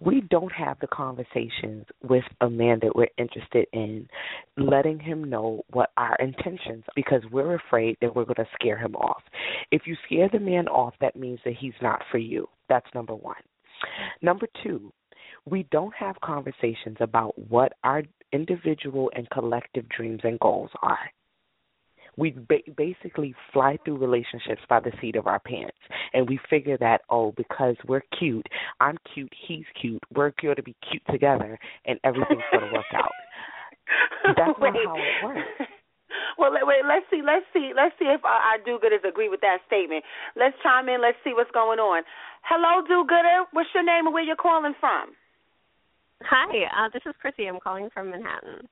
[0.01, 4.09] We don't have the conversations with a man that we're interested in,
[4.57, 8.95] letting him know what our intentions because we're afraid that we're going to scare him
[8.95, 9.23] off.
[9.71, 12.49] If you scare the man off, that means that he's not for you.
[12.67, 13.37] That's number one.
[14.21, 14.91] Number two,
[15.45, 18.03] we don't have conversations about what our
[18.33, 21.11] individual and collective dreams and goals are.
[22.17, 25.77] We ba- basically fly through relationships by the seat of our pants,
[26.13, 28.47] and we figure that oh, because we're cute,
[28.79, 32.85] I'm cute, he's cute, we're going to be cute together, and everything's going to work
[32.93, 33.11] out.
[34.25, 35.41] That's not how it works.
[36.37, 36.83] Well, wait.
[36.87, 37.21] Let's see.
[37.23, 37.71] Let's see.
[37.75, 40.03] Let's see if our, our do-gooders agree with that statement.
[40.35, 41.01] Let's chime in.
[41.01, 42.03] Let's see what's going on.
[42.43, 43.51] Hello, do-gooder.
[43.51, 45.15] What's your name and where you're calling from?
[46.29, 47.47] Hi, uh, this is Chrissy.
[47.47, 48.67] I'm calling from Manhattan.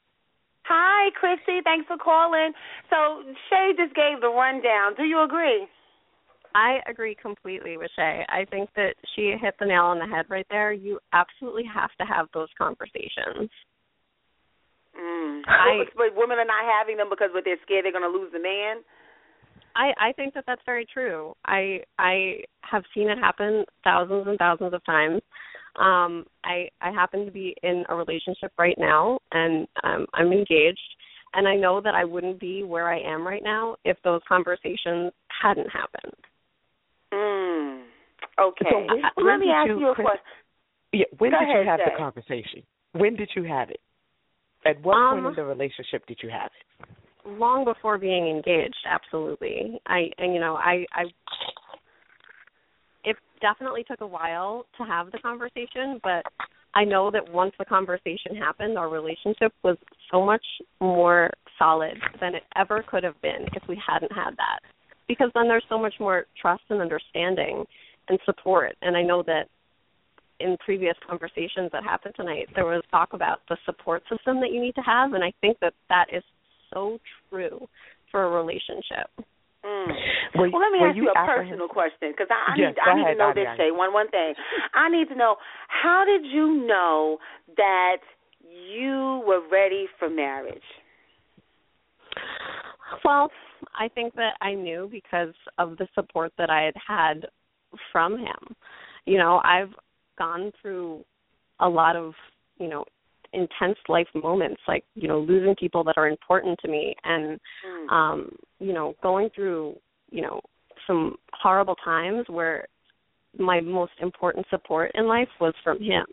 [0.65, 1.61] Hi, Chrissy.
[1.63, 2.51] Thanks for calling.
[2.89, 4.95] So Shea just gave the rundown.
[4.95, 5.67] Do you agree?
[6.55, 8.25] I agree completely with Shea.
[8.29, 10.71] I think that she hit the nail on the head right there.
[10.71, 13.49] You absolutely have to have those conversations.
[14.97, 15.41] Mm.
[15.47, 18.31] I, but women are not having them because what they're scared they're going to lose
[18.31, 18.83] the man.
[19.75, 21.33] I I think that that's very true.
[21.45, 25.21] I I have seen it happen thousands and thousands of times.
[25.75, 30.79] Um I I happen to be in a relationship right now and um I'm engaged
[31.33, 35.11] and I know that I wouldn't be where I am right now if those conversations
[35.41, 36.13] hadn't happened.
[37.11, 37.83] Mm.
[38.39, 38.65] Okay.
[38.69, 40.21] So when, well, let me ask you, you a question.
[40.91, 41.85] Yeah, when Go did ahead, you have Jay.
[41.91, 42.63] the conversation?
[42.93, 43.79] When did you have it?
[44.65, 46.87] At what Um, point in the relationship did you have it?
[47.25, 51.13] long before being engaged absolutely i and you know i i it
[53.43, 56.23] definitely took a while to have the conversation but
[56.73, 59.77] i know that once the conversation happened our relationship was
[60.09, 60.43] so much
[60.79, 61.29] more
[61.59, 64.59] solid than it ever could have been if we hadn't had that
[65.07, 67.65] because then there's so much more trust and understanding
[68.07, 69.49] and support and i know that
[70.39, 74.61] in previous conversations that happened tonight there was talk about the support system that you
[74.61, 76.23] need to have and i think that that is
[76.73, 76.97] so
[77.29, 77.67] true
[78.13, 79.09] for a relationship.
[79.65, 79.87] Mm.
[80.35, 82.75] Were, Well, let me ask you you a personal question because I, I Yes, need
[82.75, 83.47] go I need ahead, to know Adi, this.
[83.47, 83.63] Adi.
[83.63, 84.33] Shea, one one thing.
[84.73, 87.17] I need to know how did you know
[87.55, 87.97] that
[88.43, 90.61] you were ready for marriage?
[93.03, 93.31] Well,
[93.77, 97.27] I think that I knew because of the support that I had had
[97.91, 98.55] from him.
[99.05, 99.71] You know, I've
[100.17, 101.03] gone through
[101.59, 102.13] a lot of,
[102.59, 102.85] you know,
[103.33, 107.91] intense life moments like, you know, losing people that are important to me and Mm.
[107.91, 109.75] um, you know, going through,
[110.09, 110.41] you know,
[110.87, 112.67] some horrible times where
[113.37, 116.05] my most important support in life was from him.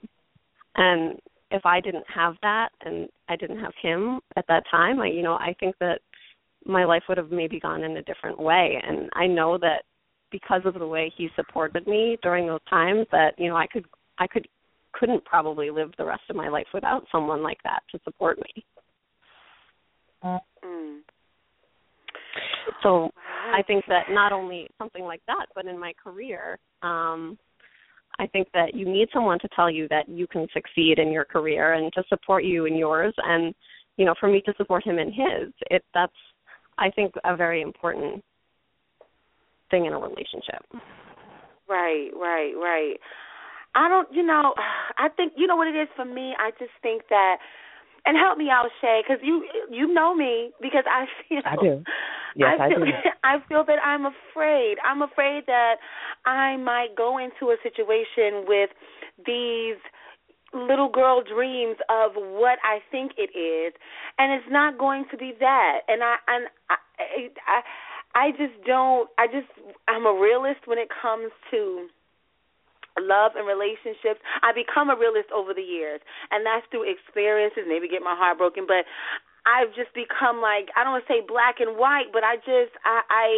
[0.76, 5.08] And if I didn't have that and I didn't have him at that time, I
[5.08, 6.00] you know, I think that
[6.64, 9.82] my life would have maybe gone in a different way and I know that
[10.30, 13.84] because of the way he supported me during those times that, you know, I could
[14.18, 14.46] I could
[14.92, 18.64] couldn't probably live the rest of my life without someone like that to support me.
[20.24, 20.98] Mm.
[22.82, 23.10] So
[23.52, 27.38] I think that not only something like that, but in my career, um,
[28.18, 31.24] I think that you need someone to tell you that you can succeed in your
[31.24, 33.14] career and to support you in yours.
[33.18, 33.54] And
[33.96, 36.12] you know, for me to support him in his, it that's
[36.78, 38.22] I think a very important
[39.70, 40.64] thing in a relationship.
[41.68, 42.96] Right, right, right.
[43.74, 44.54] I don't, you know,
[44.98, 46.34] I think you know what it is for me.
[46.38, 47.36] I just think that,
[48.06, 51.84] and help me out, Shea, because you you know me because I feel I do.
[52.36, 52.84] Yes, I I do.
[53.24, 54.76] I feel that I'm afraid.
[54.84, 55.76] I'm afraid that
[56.24, 58.70] I might go into a situation with
[59.26, 59.76] these
[60.52, 63.74] little girl dreams of what I think it is,
[64.18, 65.80] and it's not going to be that.
[65.88, 66.76] And I and I
[67.46, 67.60] I,
[68.14, 69.08] I just don't.
[69.18, 69.48] I just
[69.88, 71.88] I'm a realist when it comes to
[72.98, 74.18] love and relationships.
[74.42, 76.00] I become a realist over the years,
[76.30, 77.68] and that's through experiences.
[77.68, 78.88] Maybe get my heart broken, but
[79.48, 82.76] I've just become like I don't want to say black and white, but I just
[82.84, 83.28] I I,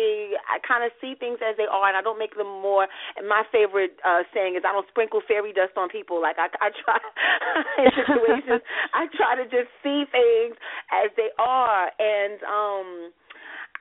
[0.50, 2.90] I kind of see things as they are, and I don't make them more.
[3.16, 6.18] And my favorite uh saying is I don't sprinkle fairy dust on people.
[6.20, 6.98] Like I I try
[7.86, 8.62] in situations
[8.98, 10.58] I try to just see things
[10.90, 13.12] as they are, and um.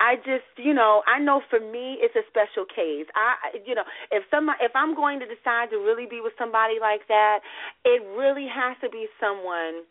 [0.01, 3.05] I just, you know, I know for me it's a special case.
[3.13, 6.81] I, you know, if somebody, if I'm going to decide to really be with somebody
[6.81, 7.45] like that,
[7.85, 9.85] it really has to be someone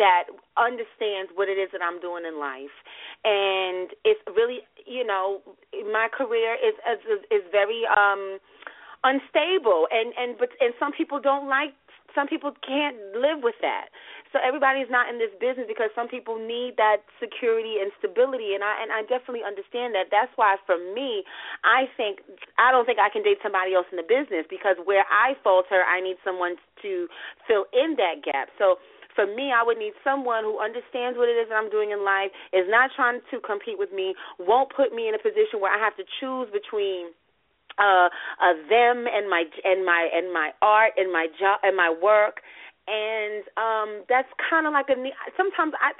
[0.00, 0.24] that
[0.56, 2.74] understands what it is that I'm doing in life,
[3.22, 5.42] and it's really, you know,
[5.92, 8.40] my career is is, is very um
[9.04, 11.70] unstable, and and but and some people don't like
[12.16, 13.88] some people can't live with that.
[14.36, 18.60] So everybody's not in this business because some people need that security and stability and
[18.60, 20.12] I and I definitely understand that.
[20.12, 21.24] That's why for me,
[21.64, 22.20] I think
[22.60, 25.80] I don't think I can date somebody else in the business because where I falter,
[25.88, 27.08] I need someone to
[27.48, 28.52] fill in that gap.
[28.60, 28.76] So
[29.16, 32.04] for me, I would need someone who understands what it is that I'm doing in
[32.04, 35.72] life, is not trying to compete with me, won't put me in a position where
[35.72, 37.16] I have to choose between
[37.80, 38.08] uh
[38.40, 42.44] uh them and my and my and my art and my job and my work
[42.86, 45.90] and um that's kind of like a ne- sometimes i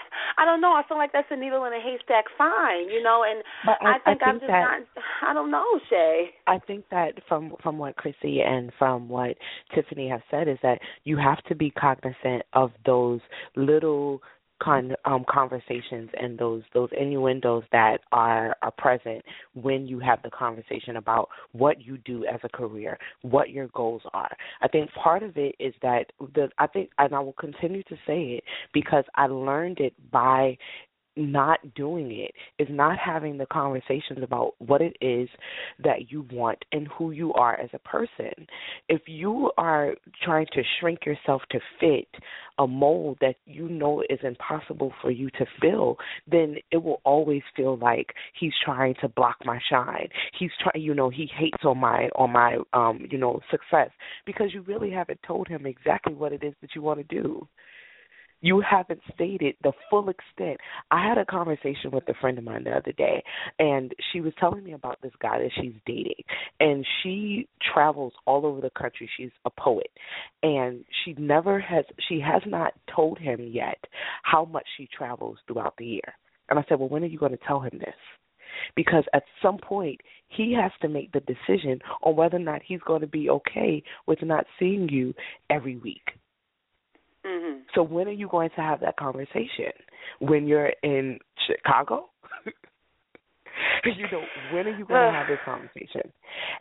[0.41, 3.25] i don't know i feel like that's a needle in a haystack fine you know
[3.27, 6.31] and But I, think I i'm just that not i don't know shea.
[6.47, 9.37] I think that from from what Chrissy and from what
[9.75, 13.21] Tiffany have said is that you have to be cognizant of those
[13.57, 14.23] little
[14.63, 19.23] con um conversations and those those innuendos that are are present
[19.55, 24.03] when you have the conversation about what you do as a career, what your goals
[24.13, 24.35] are.
[24.63, 27.97] I think part of it is that the I think and I will continue to
[28.07, 30.57] say it because I learned it by
[31.17, 35.29] not doing it is not having the conversations about what it is
[35.83, 38.47] that you want and who you are as a person.
[38.89, 42.09] If you are trying to shrink yourself to fit
[42.59, 45.97] a mold that you know is impossible for you to fill,
[46.31, 50.09] then it will always feel like he's trying to block my shine.
[50.39, 53.91] He's trying, you know, he hates on my on my um, you know, success
[54.25, 57.47] because you really haven't told him exactly what it is that you want to do
[58.41, 60.59] you haven't stated the full extent.
[60.91, 63.23] I had a conversation with a friend of mine the other day,
[63.59, 66.23] and she was telling me about this guy that she's dating,
[66.61, 69.09] and she travels all over the country.
[69.17, 69.91] She's a poet,
[70.43, 73.79] and she never has, she has not told him yet
[74.23, 76.15] how much she travels throughout the year.
[76.49, 77.95] And I said, well, when are you going to tell him this?
[78.75, 82.81] because at some point he has to make the decision on whether or not he's
[82.87, 85.15] going to be okay with not seeing you
[85.51, 86.03] every week.
[87.27, 87.61] Mm-hmm.
[87.75, 89.73] So when are you going to have that conversation?
[90.21, 92.11] When you're in Chicago?
[93.85, 94.23] you know,
[94.53, 96.13] when are you going to have this conversation?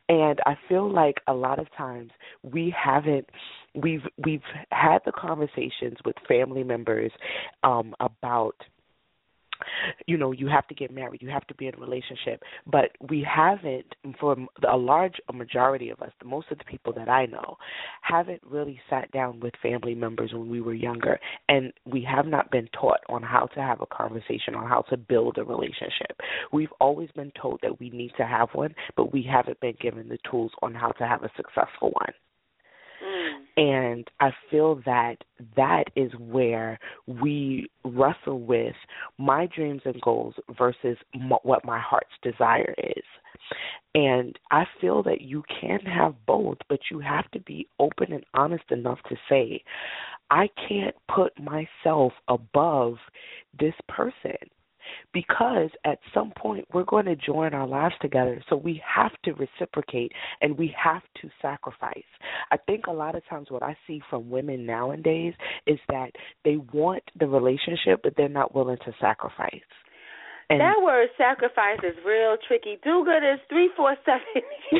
[0.09, 2.11] And I feel like a lot of times
[2.43, 3.29] we haven't
[3.75, 4.41] we've we've
[4.71, 7.11] had the conversations with family members
[7.63, 8.55] um about
[10.07, 12.41] you know you have to get married you have to be in a relationship.
[12.65, 14.35] But we haven't for
[14.67, 17.57] a large majority of us the most of the people that i know
[18.01, 21.19] haven't really sat down with family members when we were younger.
[21.49, 24.97] And we have not been taught on how to have a conversation on how to
[24.97, 26.19] build a relationship.
[26.51, 30.09] We've always been told that we need to have one but we haven't been given
[30.09, 32.13] the tools on how to have a successful one
[33.57, 35.15] and I feel that
[35.55, 36.77] that is where
[37.07, 38.75] we wrestle with
[39.17, 43.03] my dreams and goals versus m- what my heart's desire is.
[43.93, 48.25] And I feel that you can have both, but you have to be open and
[48.33, 49.63] honest enough to say,
[50.29, 52.95] I can't put myself above
[53.57, 54.35] this person
[55.13, 58.41] because at some point we're going to join our lives together.
[58.49, 60.11] So we have to reciprocate
[60.41, 62.03] and we have to sacrifice.
[62.51, 65.33] I think a lot of times what I see from women nowadays
[65.65, 66.11] is that
[66.43, 69.61] they want the relationship, but they're not willing to sacrifice.
[70.49, 72.77] And that word sacrifice is real tricky.
[72.83, 74.21] Do good is three four seven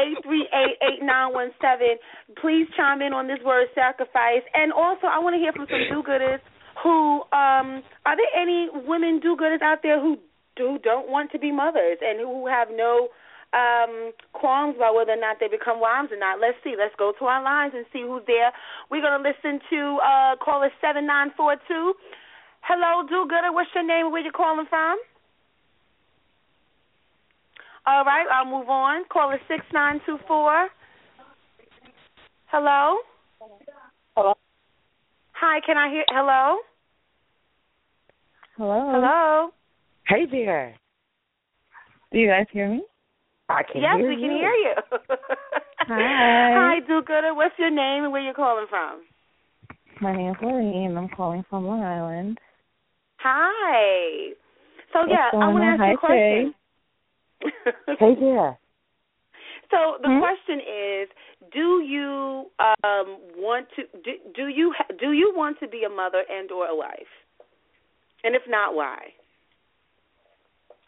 [0.00, 2.00] eight three eight eight nine one seven.
[2.40, 4.40] Please chime in on this word sacrifice.
[4.54, 6.40] And also I want to hear from some do gooders
[6.82, 10.18] who um are there any women do gooders out there who
[10.56, 13.08] do don't want to be mothers and who have no
[13.52, 16.40] um qualms about whether or not they become wives or not.
[16.40, 16.74] Let's see.
[16.76, 18.52] Let's go to our lines and see who's there.
[18.90, 21.94] We're gonna listen to uh caller seven nine four two.
[22.60, 24.98] Hello, do gooder, what's your name where you calling from?
[27.86, 29.04] All right, I'll move on.
[29.10, 30.68] Caller six nine two four.
[32.46, 32.98] Hello.
[35.40, 36.58] Hi, can I hear hello?
[38.56, 38.90] Hello.
[38.90, 39.50] Hello.
[40.08, 40.74] Hey there.
[42.10, 42.82] Do you guys hear me?
[43.48, 43.98] I can hear you.
[43.98, 44.28] yes, hear we you.
[44.28, 44.74] can hear you.
[45.86, 46.54] Hi.
[46.58, 47.34] Hi, do gooder.
[47.34, 49.02] What's your name and where you're calling from?
[50.00, 50.96] My name name's Lorraine.
[50.96, 52.38] I'm calling from Long Island.
[53.18, 54.30] Hi.
[54.92, 56.54] So What's yeah, I want to ask Hi, you a question.
[58.00, 58.58] Hey there.
[59.70, 60.18] So the Hmm?
[60.18, 61.08] question is,
[61.52, 62.46] do you
[62.84, 66.50] um want to do, do you ha- do you want to be a mother and
[66.50, 67.12] or a wife?
[68.24, 68.98] And if not, why?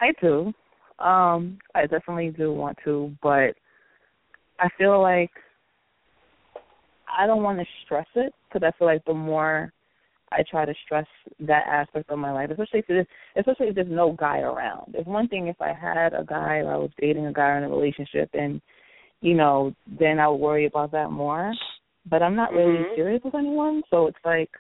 [0.00, 0.52] I do.
[0.98, 3.54] Um, I definitely do want to, but
[4.58, 5.30] I feel like
[7.18, 9.72] I don't want to stress it because I feel like the more
[10.32, 11.06] I try to stress
[11.40, 13.06] that aspect of my life, especially if there's,
[13.36, 14.94] especially if there's no guy around.
[14.94, 17.58] It's one thing if I had a guy or I was dating a guy or
[17.58, 18.60] in a relationship, and
[19.20, 21.52] you know, then I would worry about that more.
[22.08, 22.94] But I'm not really Mhm.
[22.94, 24.50] serious with anyone, so it's like,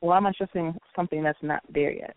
[0.00, 2.16] why am I stressing something that's not there yet?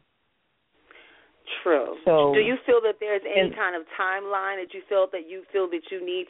[1.61, 1.97] True.
[2.05, 5.27] So- do you feel that there's any and- kind of timeline that you feel that
[5.27, 6.27] you feel that you need?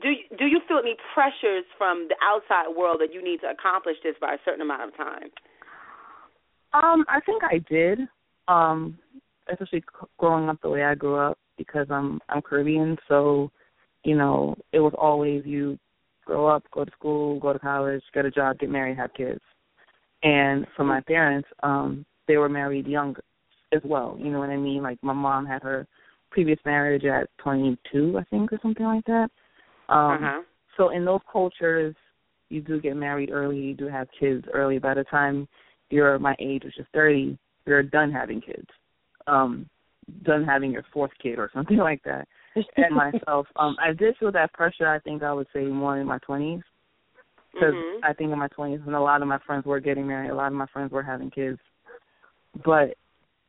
[0.00, 3.50] Do you, do you feel any pressures from the outside world that you need to
[3.50, 5.30] accomplish this by a certain amount of time?
[6.74, 8.00] Um, I think I did.
[8.46, 8.98] Um,
[9.50, 9.84] especially
[10.18, 13.50] growing up the way I grew up because I'm I'm Caribbean, so
[14.02, 15.78] you know it was always you
[16.26, 19.40] grow up, go to school, go to college, get a job, get married, have kids.
[20.22, 23.14] And for my parents, um, they were married young
[23.72, 24.16] as well.
[24.18, 24.82] You know what I mean?
[24.82, 25.86] Like my mom had her
[26.30, 29.28] previous marriage at 22, I think, or something like that.
[29.90, 30.42] Um, uh-huh.
[30.78, 31.94] so in those cultures,
[32.48, 34.78] you do get married early, you do have kids early.
[34.78, 35.46] By the time
[35.94, 38.66] you're my age, which is 30, you're done having kids,
[39.28, 39.66] um,
[40.24, 42.26] done having your fourth kid or something like that.
[42.76, 44.88] and myself, um, I did feel that pressure.
[44.88, 46.62] I think I would say more in my 20s
[47.52, 48.00] because Mhm.
[48.02, 50.34] I think in my 20s, and a lot of my friends were getting married, a
[50.34, 51.58] lot of my friends were having kids.
[52.64, 52.96] But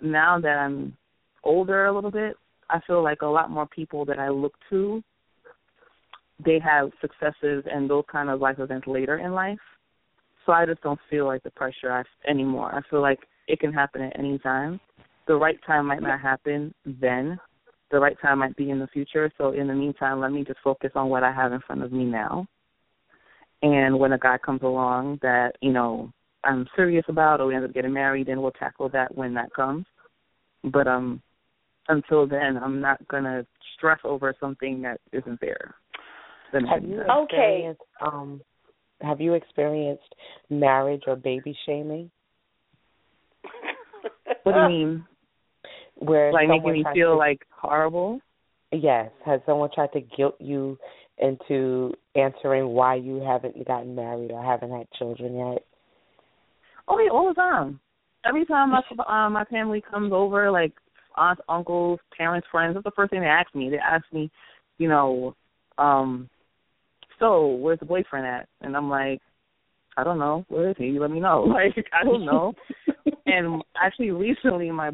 [0.02, 0.96] now that I'm
[1.44, 2.36] older a little bit,
[2.70, 5.04] I feel like a lot more people that I look to,
[6.44, 9.60] they have successes and those kind of life events later in life.
[10.46, 12.74] So I just don't feel like the pressure I, anymore.
[12.74, 14.80] I feel like it can happen at any time.
[15.28, 17.40] The right time might not happen then.
[17.92, 19.32] The right time might be in the future.
[19.38, 21.92] So in the meantime, let me just focus on what I have in front of
[21.92, 22.48] me now.
[23.62, 26.12] And when a guy comes along that, you know,
[26.44, 29.54] I'm serious about or we end up getting married, then we'll tackle that when that
[29.54, 29.86] comes.
[30.64, 31.22] But um
[31.88, 35.76] until then I'm not gonna stress over something that isn't there.
[36.54, 37.10] Does Have you sense?
[37.10, 37.24] Okay.
[37.24, 38.42] experienced um
[39.02, 40.16] have you experienced
[40.50, 42.10] marriage or baby shaming?
[44.44, 45.06] What do you mean?
[45.96, 48.20] Where Like making me feel to, like horrible?
[48.72, 49.10] Yes.
[49.26, 50.78] Has someone tried to guilt you
[51.18, 55.66] into answering why you haven't gotten married or haven't had children yet?
[56.88, 57.80] Oh yeah, all the time.
[58.26, 60.74] Every time my uh, my family comes over, like
[61.18, 63.70] aunts, uncles, parents, friends, that's the first thing they ask me.
[63.70, 64.30] They ask me,
[64.78, 65.36] you know,
[65.78, 66.30] um,
[67.20, 68.48] so where's the boyfriend at?
[68.62, 69.22] And I'm like,
[69.98, 70.46] I don't know.
[70.50, 70.86] Where is he?
[70.86, 71.46] You let me know.
[71.56, 72.54] Like I don't know.
[73.26, 74.92] and actually, recently, my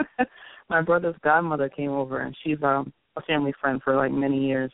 [0.70, 4.70] my brother's godmother came over, and she's um a family friend for like many years.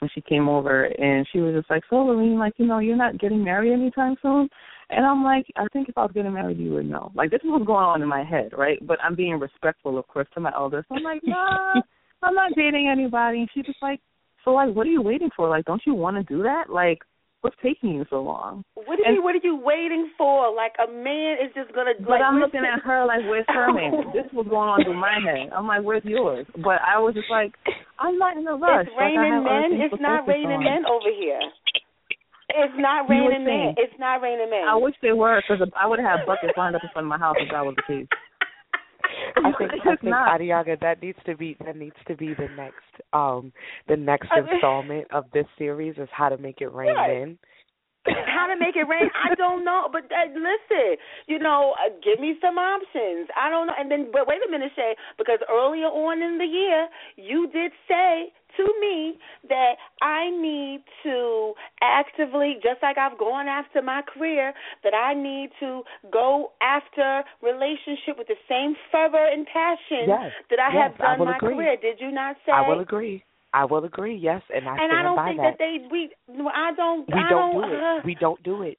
[0.00, 2.96] And she came over, and she was just like, "So, Lorene, like, you know, you're
[2.96, 4.48] not getting married anytime soon."
[4.90, 7.10] And I'm like, I think if I was getting married, you would know.
[7.14, 8.78] Like this is what's going on in my head, right?
[8.86, 10.84] But I'm being respectful, of course, to my elders.
[10.90, 11.80] I'm like, nah,
[12.22, 13.40] I'm not dating anybody.
[13.40, 14.00] And she's just like,
[14.44, 15.48] so like, what are you waiting for?
[15.48, 16.68] Like, don't you want to do that?
[16.70, 16.98] Like,
[17.40, 18.64] what's taking you so long?
[18.74, 19.24] What you And- mean?
[19.24, 20.54] What are you waiting for?
[20.54, 21.92] Like a man is just gonna.
[22.00, 23.92] But like, I'm looking at her like, where's her man?
[24.16, 25.52] This was going on through my head.
[25.52, 26.46] I'm like, where's yours?
[26.62, 27.52] But I was just like,
[27.98, 28.86] I'm not in a rush.
[28.86, 29.80] It's raining other men.
[29.80, 30.64] It's not raining on.
[30.64, 31.40] men over here.
[32.56, 33.74] It's not raining men.
[33.78, 34.68] It's not raining men.
[34.68, 37.18] I wish they were, because I would have buckets lined up in front of my
[37.18, 38.06] house if that was the case.
[39.36, 40.40] I think I think not.
[40.40, 43.52] Adiagha that needs to be that needs to be the next um
[43.88, 47.18] the next I mean- installment of this series is how to make it rain Right.
[47.20, 47.38] men.
[48.06, 49.08] How to make it rain?
[49.16, 49.88] I don't know.
[49.90, 50.96] But uh, listen,
[51.26, 53.28] you know, uh, give me some options.
[53.36, 53.74] I don't know.
[53.78, 57.72] And then, but wait a minute, Shea, because earlier on in the year, you did
[57.88, 64.52] say to me that I need to actively, just like I've gone after my career,
[64.82, 65.82] that I need to
[66.12, 71.18] go after relationship with the same fervor and passion Yes, that I yes, have done
[71.20, 71.54] will my agree.
[71.54, 71.76] career.
[71.80, 72.52] Did you not say?
[72.52, 73.24] I will agree.
[73.54, 74.16] I will agree.
[74.18, 75.54] Yes, and I and stand I don't by think that.
[75.56, 76.10] that they we
[76.50, 77.80] I don't we I don't don't, do it.
[77.82, 78.78] uh, We don't do it.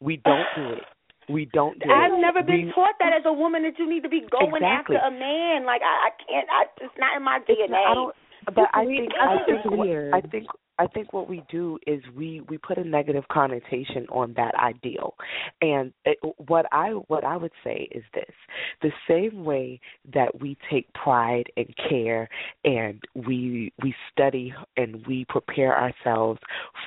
[0.00, 0.84] We don't do it.
[1.28, 1.92] We don't do it.
[1.92, 2.20] I've it.
[2.20, 4.96] never been we, taught that as a woman that you need to be going Exactly.
[4.96, 5.64] after a man.
[5.64, 6.48] Like I, I can't.
[6.52, 7.70] I, it's not in my DNA.
[7.70, 8.14] not- I don't.
[8.46, 10.14] But I think I I think think it's what- weird.
[10.14, 10.46] I think
[10.80, 15.14] I think what we do is we we put a negative connotation on that ideal,
[15.60, 16.16] and it,
[16.46, 18.34] what I what I would say is this:
[18.80, 19.78] the same way
[20.14, 22.30] that we take pride and care,
[22.64, 26.40] and we we study and we prepare ourselves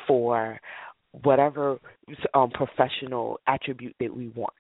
[0.07, 0.59] for
[1.21, 1.77] whatever
[2.33, 4.53] um, professional attribute that we want,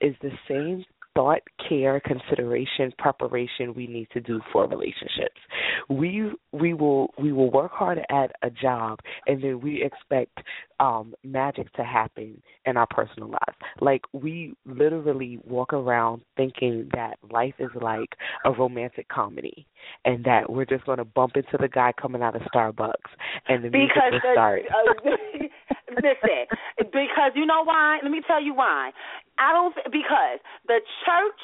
[0.00, 0.84] is the same
[1.20, 5.38] thought, care, consideration, preparation we need to do for relationships.
[5.88, 10.38] We we will we will work hard at a job and then we expect
[10.80, 13.58] um magic to happen in our personal lives.
[13.80, 19.66] Like we literally walk around thinking that life is like a romantic comedy
[20.04, 22.92] and that we're just going to bump into the guy coming out of Starbucks
[23.48, 24.62] and the music because will the, start.
[24.70, 25.10] uh,
[25.96, 26.46] listen,
[26.78, 27.98] because you know why?
[28.02, 28.90] Let me tell you why.
[29.38, 31.40] I don't because the church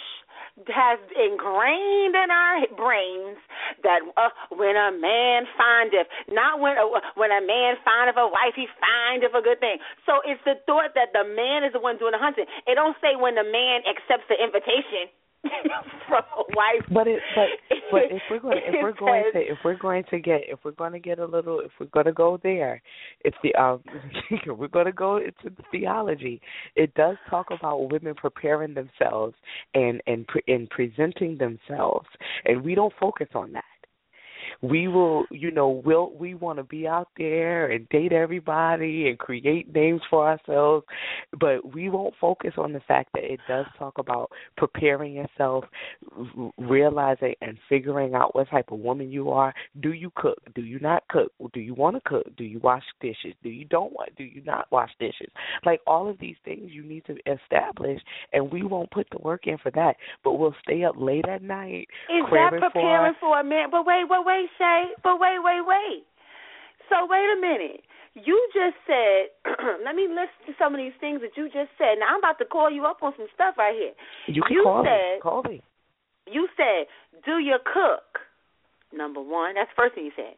[0.64, 3.36] has ingrained in our brains
[3.84, 8.56] that uh, when a man findeth, not when uh, when a man findeth a wife,
[8.56, 9.76] he findeth a good thing.
[10.08, 12.48] So it's the thought that the man is the one doing the hunting.
[12.64, 15.12] It don't say when the man accepts the invitation
[16.08, 16.88] from a wife.
[16.88, 17.52] But it, but
[17.90, 20.72] but if we're going if we're going to if we're going to get if we're
[20.72, 22.82] going to get a little if we're going to go there,
[23.24, 23.82] it's the um
[24.30, 26.40] if we're going to go into theology.
[26.74, 29.34] It does talk about women preparing themselves
[29.74, 32.06] and and pre- and presenting themselves,
[32.44, 33.64] and we don't focus on that.
[34.62, 39.18] We will, you know, we'll we want to be out there and date everybody and
[39.18, 40.84] create names for ourselves,
[41.38, 45.64] but we won't focus on the fact that it does talk about preparing yourself,
[46.58, 49.52] realizing and figuring out what type of woman you are.
[49.80, 50.38] Do you cook?
[50.54, 51.32] Do you not cook?
[51.52, 52.26] Do you want to cook?
[52.36, 53.34] Do you wash dishes?
[53.42, 54.16] Do you don't want?
[54.16, 55.30] Do you not wash dishes?
[55.64, 58.00] Like all of these things you need to establish,
[58.32, 61.42] and we won't put the work in for that, but we'll stay up late at
[61.42, 61.88] night.
[62.08, 63.68] Is that preparing for, for a man?
[63.70, 64.92] But wait, wait, wait, Shea.
[65.02, 66.04] But wait, wait, wait.
[66.88, 67.82] So wait a minute.
[68.16, 69.28] You just said,
[69.84, 72.00] let me listen to some of these things that you just said.
[72.00, 73.92] Now I'm about to call you up on some stuff right here.
[74.26, 75.20] You can you call said, me.
[75.20, 75.62] Call me.
[76.26, 76.88] You said,
[77.24, 78.24] do you cook?
[78.94, 79.54] Number one.
[79.54, 80.34] That's the first thing you said.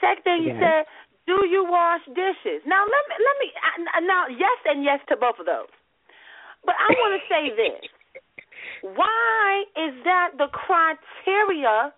[0.00, 0.60] Second thing you Yes.
[0.60, 0.82] said,
[1.24, 2.60] do you wash dishes?
[2.66, 3.48] Now let me let me
[3.96, 5.70] I- now yes and yes to both of those.
[6.66, 7.80] But I want to say this.
[8.98, 11.94] Why is that the criteria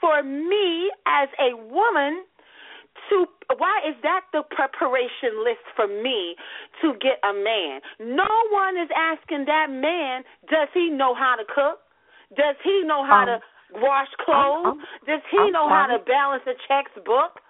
[0.00, 2.24] for me as a woman
[3.10, 3.26] to
[3.56, 6.36] why is that the preparation list for me
[6.82, 7.80] to get a man?
[7.98, 11.80] No one is asking that man, does he know how to cook?
[12.36, 13.40] Does he know how Um, to
[13.80, 14.66] wash clothes?
[14.66, 17.40] I'm- does he I'm know how to balance a checkbook?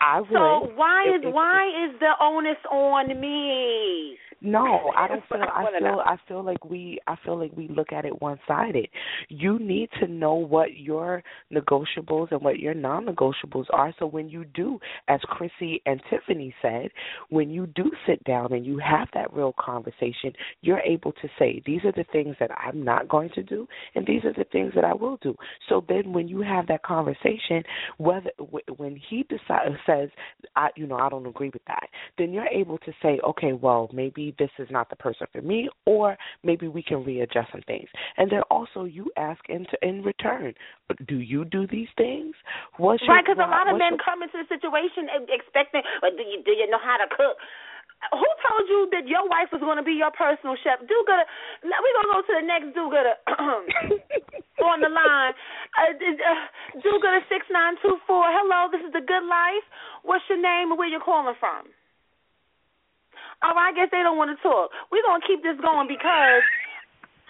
[0.00, 0.30] I would.
[0.30, 4.18] So why If- is if- why is the onus on me?
[4.40, 5.42] No, I don't feel.
[5.42, 6.02] I feel.
[6.06, 7.00] I feel like we.
[7.08, 8.88] I feel like we look at it one sided.
[9.28, 13.92] You need to know what your negotiables and what your non-negotiables are.
[13.98, 14.78] So when you do,
[15.08, 16.90] as Chrissy and Tiffany said,
[17.30, 21.60] when you do sit down and you have that real conversation, you're able to say,
[21.66, 24.72] "These are the things that I'm not going to do, and these are the things
[24.74, 25.36] that I will do."
[25.68, 27.64] So then, when you have that conversation,
[27.96, 28.30] whether
[28.76, 30.08] when he decides says,
[30.54, 33.90] "I, you know, I don't agree with that," then you're able to say, "Okay, well,
[33.92, 37.88] maybe." this is not the person for me, or maybe we can readjust some things.
[38.16, 40.54] And then also you ask in, to, in return,
[41.06, 42.34] do you do these things?
[42.76, 46.22] What's right, because a lot of men your- come into the situation expecting, well, do
[46.22, 47.36] you do you know how to cook?
[48.14, 50.78] Who told you that your wife was going to be your personal chef?
[50.86, 51.26] Do gooder.
[51.66, 53.16] We're going to go to the next do gooder
[54.64, 55.34] on the line.
[55.74, 58.22] Uh, uh, do gooder six nine two four.
[58.30, 59.66] Hello, this is the Good Life.
[60.06, 61.68] What's your name and where you're calling from?
[63.42, 64.70] Oh, I guess they don't want to talk.
[64.90, 66.42] We're going to keep this going because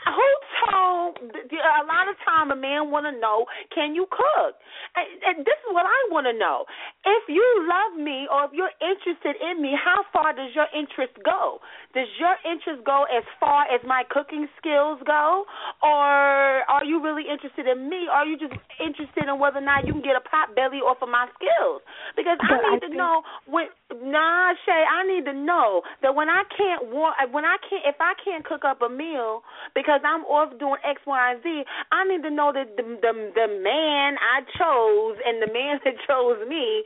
[0.06, 0.28] who
[0.70, 4.54] told a lot of time a man want to know can you cook?
[4.96, 6.64] And, and this is what i want to know.
[7.04, 11.14] If you love me or if you're interested in me how far does your interest
[11.24, 11.58] go?
[11.94, 15.44] Does your interest go as far as my cooking skills go?
[15.82, 18.06] Or are you really interested in me?
[18.08, 20.78] Or are you just interested in whether or not you can get a pot belly
[20.84, 21.82] off of my skills?
[22.16, 23.66] Because i need I to think- know when
[24.04, 27.96] nah shea i need to know that when i can't want when i can't if
[28.00, 29.40] i can't cook up a meal
[29.74, 31.64] because I'm off doing X, Y, and Z.
[31.92, 35.94] I need to know that the the the man I chose and the man that
[36.06, 36.84] chose me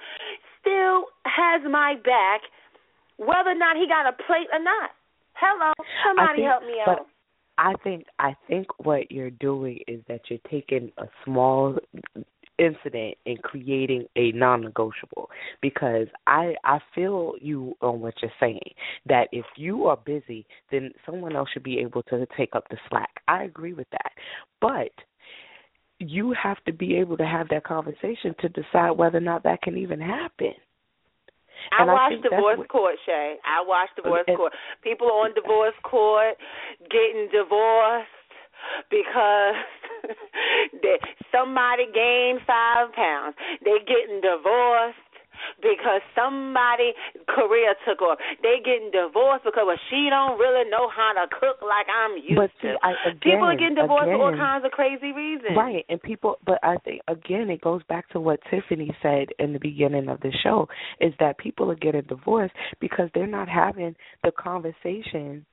[0.61, 2.43] still has my back,
[3.17, 4.91] whether or not he got a plate or not.
[5.35, 5.73] Hello,
[6.07, 7.07] somebody think- help me out.
[7.59, 11.77] I think I think what you're doing is that you're taking a small
[12.63, 15.29] incident and creating a non-negotiable
[15.61, 18.61] because I I feel you on what you're saying
[19.07, 22.79] that if you are busy then someone else should be able to take up the
[22.89, 23.11] slack.
[23.29, 24.13] I agree with that.
[24.61, 24.93] But
[25.99, 29.63] you have to be able to have that conversation to decide whether or not that
[29.63, 30.55] can even happen.
[31.79, 33.37] I and I watched divorce what- court, Shea.
[33.45, 34.53] I watched oh, divorce And- court.
[34.83, 36.37] People on divorce court
[36.91, 38.09] getting divorced
[38.91, 39.55] because
[40.83, 40.99] they,
[41.31, 43.37] somebody gained five pounds.
[43.65, 44.99] They getting divorced
[45.61, 46.95] because somebody
[47.29, 48.19] career took off.
[48.43, 52.37] They getting divorced because well, she don't really know how to cook like I'm used
[52.37, 52.79] But see, to.
[52.83, 55.57] I, again, People are getting divorced for all kinds of crazy reasons.
[55.57, 59.53] Right, and people, but I think again, it goes back to what Tiffany said in
[59.53, 60.69] the beginning of the show:
[61.01, 65.45] is that people are getting divorced because they're not having the conversations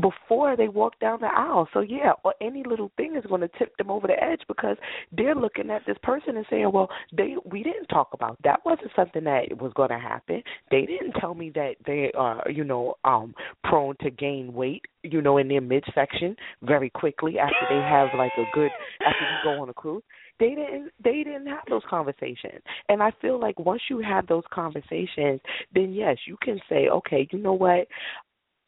[0.00, 1.68] before they walk down the aisle.
[1.72, 4.76] So yeah, or any little thing is going to tip them over the edge because
[5.12, 8.64] they're looking at this person and saying, "Well, they we didn't talk about that.
[8.64, 10.42] Wasn't something that was going to happen.
[10.70, 13.34] They didn't tell me that they are, you know, um
[13.64, 18.32] prone to gain weight, you know, in their midsection very quickly after they have like
[18.38, 18.70] a good
[19.06, 20.02] after you go on a cruise."
[20.38, 22.62] They didn't they didn't have those conversations.
[22.90, 25.40] And I feel like once you have those conversations,
[25.74, 27.88] then yes, you can say, "Okay, you know what?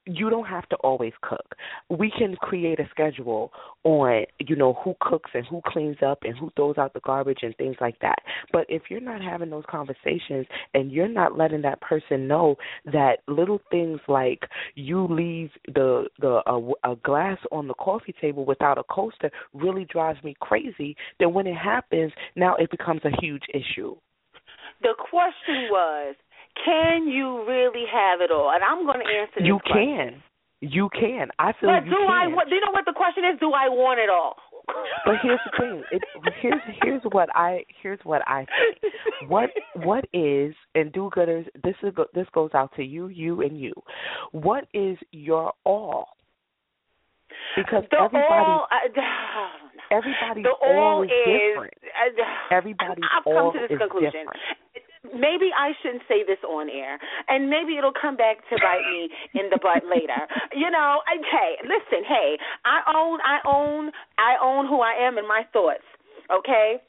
[0.09, 1.54] You don't have to always cook.
[1.90, 3.52] We can create a schedule
[3.84, 7.40] on, you know, who cooks and who cleans up and who throws out the garbage
[7.42, 8.18] and things like that.
[8.52, 12.56] But if you're not having those conversations and you're not letting that person know
[12.86, 14.40] that little things like
[14.74, 19.86] you leave the the a, a glass on the coffee table without a coaster really
[19.90, 23.94] drives me crazy, then when it happens, now it becomes a huge issue.
[24.82, 26.14] The question was,
[26.64, 28.50] can you really have it all?
[28.54, 30.20] And I'm going to answer this You question.
[30.20, 30.22] can.
[30.61, 31.28] You can.
[31.38, 32.24] I feel But do I?
[32.26, 32.34] can.
[32.34, 33.38] What, do you know what the question is?
[33.38, 34.34] Do I want it all?
[35.06, 35.82] But here's the thing.
[35.92, 36.02] It,
[36.42, 38.44] here's here's what I here's what I
[38.80, 38.92] think.
[39.30, 41.46] What what is and do gooders?
[41.64, 43.72] This is this goes out to you, you, and you.
[44.32, 46.09] What is your all?
[47.56, 49.00] Because the everybody all, uh,
[49.96, 51.74] everybody's the all is, different.
[51.86, 52.22] Uh,
[52.54, 54.11] Everybody's I've come all to this is conclusion.
[54.12, 54.40] different.
[55.05, 59.09] Maybe I shouldn't say this on air, and maybe it'll come back to bite me
[59.34, 60.26] in the butt later.
[60.55, 65.28] You know, okay, listen, hey, I own, I own, I own who I am and
[65.28, 65.86] my thoughts.
[66.30, 66.82] Okay,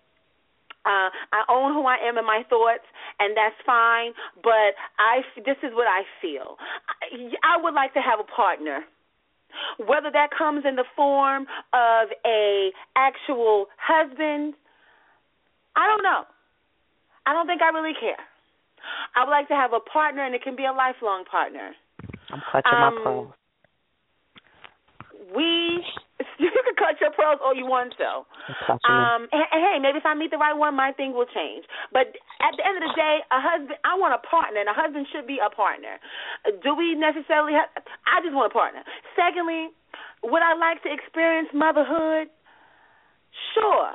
[0.85, 2.85] uh, I own who I am and my thoughts,
[3.19, 4.13] and that's fine.
[4.41, 6.57] But I, this is what I feel.
[7.13, 8.83] I, I would like to have a partner
[9.77, 14.53] whether that comes in the form of a actual husband
[15.75, 16.23] i don't know
[17.25, 18.19] i don't think i really care.
[19.15, 21.75] I would like to have a partner and it can be a lifelong partner.
[22.31, 23.33] I'm clutching Um, my pearls.
[25.35, 25.83] we
[26.39, 29.03] you can cut your pearls all you want to I'm clutching them.
[29.03, 31.65] um and, and hey maybe if i meet the right one my thing will change.
[31.91, 32.07] But
[32.43, 35.07] at the end of the day a husband i want a partner and a husband
[35.11, 35.99] should be a partner.
[36.63, 37.69] Do we necessarily have
[38.07, 38.81] i just want a partner.
[39.15, 39.69] Secondly
[40.23, 42.27] would i like to experience motherhood?
[43.53, 43.91] Sure.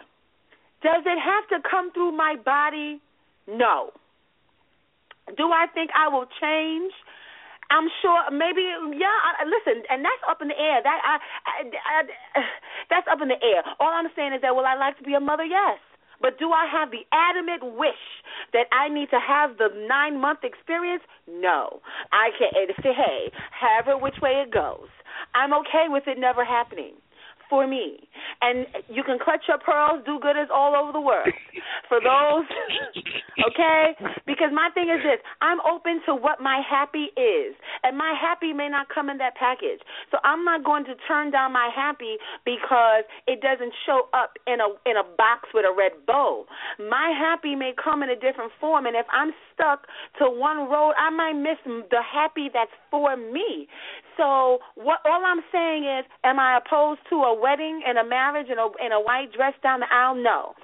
[0.82, 3.00] Does it have to come through my body
[3.49, 3.90] no
[5.36, 6.92] do i think i will change
[7.70, 8.62] I'm sure maybe
[8.95, 9.09] yeah.
[9.09, 10.84] I, listen, and that's up in the air.
[10.84, 11.16] That I,
[11.49, 11.99] I, I,
[12.90, 13.64] that's up in the air.
[13.80, 15.45] All I'm saying is that will I like to be a mother?
[15.45, 15.80] Yes.
[16.20, 18.01] But do I have the adamant wish
[18.53, 21.03] that I need to have the nine month experience?
[21.28, 21.80] No.
[22.12, 24.88] I can not say, hey, however which way it goes.
[25.34, 26.95] I'm okay with it never happening
[27.55, 28.02] for me.
[28.42, 31.30] And you can clutch your pearls, do gooders all over the world.
[31.88, 32.50] For those,
[33.46, 33.94] okay?
[34.26, 37.55] Because my thing is this I'm open to what my happy is.
[37.84, 39.78] And my happy may not come in that package.
[40.11, 44.59] So I'm not going to turn down my happy because it doesn't show up in
[44.59, 46.46] a in a box with a red bow.
[46.82, 49.86] My happy may come in a different form and if I'm stuck
[50.18, 53.68] to one road, I might miss the happy that's for me.
[54.16, 58.46] So what all I'm saying is, am I opposed to a wedding and a marriage
[58.50, 60.14] and a in a white dress down the aisle?
[60.14, 60.54] No.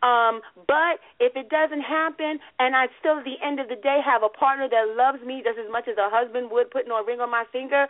[0.00, 3.98] Um, but if it doesn't happen and I still at the end of the day
[4.04, 7.02] have a partner that loves me just as much as a husband would putting a
[7.02, 7.86] ring on my finger,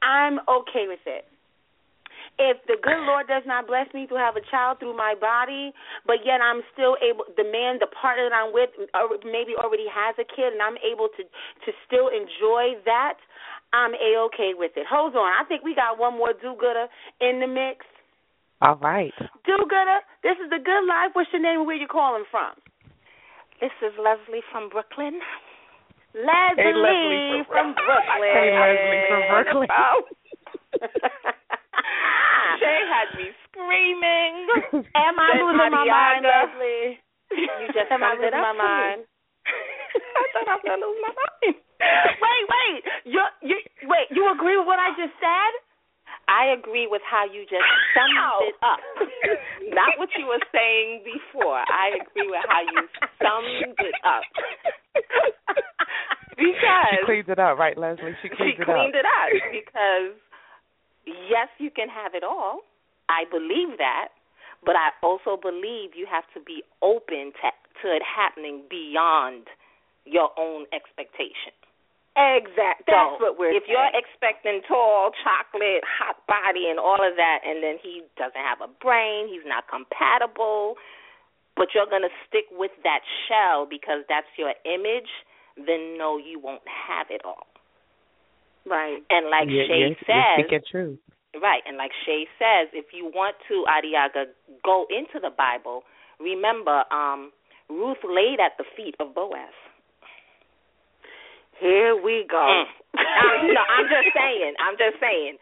[0.00, 1.28] I'm okay with it.
[2.38, 5.70] If the good Lord does not bless me to have a child through my body,
[6.02, 9.86] but yet I'm still able, the man, the partner that I'm with, uh, maybe already
[9.86, 13.22] has a kid, and I'm able to to still enjoy that,
[13.74, 14.86] I'm a okay with it.
[14.88, 16.86] Hold on, I think we got one more do gooder
[17.20, 17.82] in the mix.
[18.62, 19.12] All right.
[19.44, 21.10] Do gooder, this is the good life.
[21.12, 22.54] What's your name and where you calling from?
[23.60, 25.18] This is Leslie from Brooklyn.
[26.14, 28.30] Leslie, Hey, Leslie from Brooklyn.
[28.30, 29.68] Hey, Leslie from Brooklyn.
[30.74, 30.86] Oh.
[32.60, 34.46] Shea had me screaming.
[34.94, 36.54] Am I losing my mind, Adiagha.
[36.54, 36.98] Leslie?
[37.34, 38.58] You just Am I it losing up my for me.
[38.62, 39.00] mind?
[40.18, 41.56] I thought I was gonna lose my mind.
[42.20, 42.78] wait, wait.
[43.06, 45.52] You you wait, you agree with what I just said?
[46.26, 48.38] I agree with how you just summed Ow.
[48.48, 48.80] it up.
[49.76, 51.60] Not what you were saying before.
[51.68, 52.80] I agree with how you
[53.20, 54.24] summed it up.
[56.36, 58.16] because She Because cleans it up, right, Leslie?
[58.22, 59.04] She she it cleaned up.
[59.04, 60.16] it up because
[61.28, 62.60] yes, you can have it all.
[63.08, 64.08] I believe that,
[64.64, 67.48] but I also believe you have to be open to
[67.84, 69.44] to it happening beyond
[70.04, 71.52] your own expectation.
[72.14, 72.86] Exact.
[72.86, 77.42] That's so what we're if you're expecting tall, chocolate, hot body, and all of that,
[77.42, 80.78] and then he doesn't have a brain, he's not compatible,
[81.58, 85.10] but you're gonna stick with that shell because that's your image,
[85.58, 87.50] then no, you won't have it all.
[88.62, 89.02] right.
[89.10, 90.98] And like Shea you're, says, you're speaking truth.
[91.34, 94.30] Right, and like Shea says, if you want to, Adiagha,
[94.62, 95.82] go into the Bible,
[96.20, 97.32] remember, um,
[97.68, 99.50] Ruth laid at the feet of Boaz.
[101.60, 102.38] Here we go.
[102.38, 102.64] Mm.
[102.98, 104.54] I'm, no, I'm just saying.
[104.58, 105.36] I'm just saying.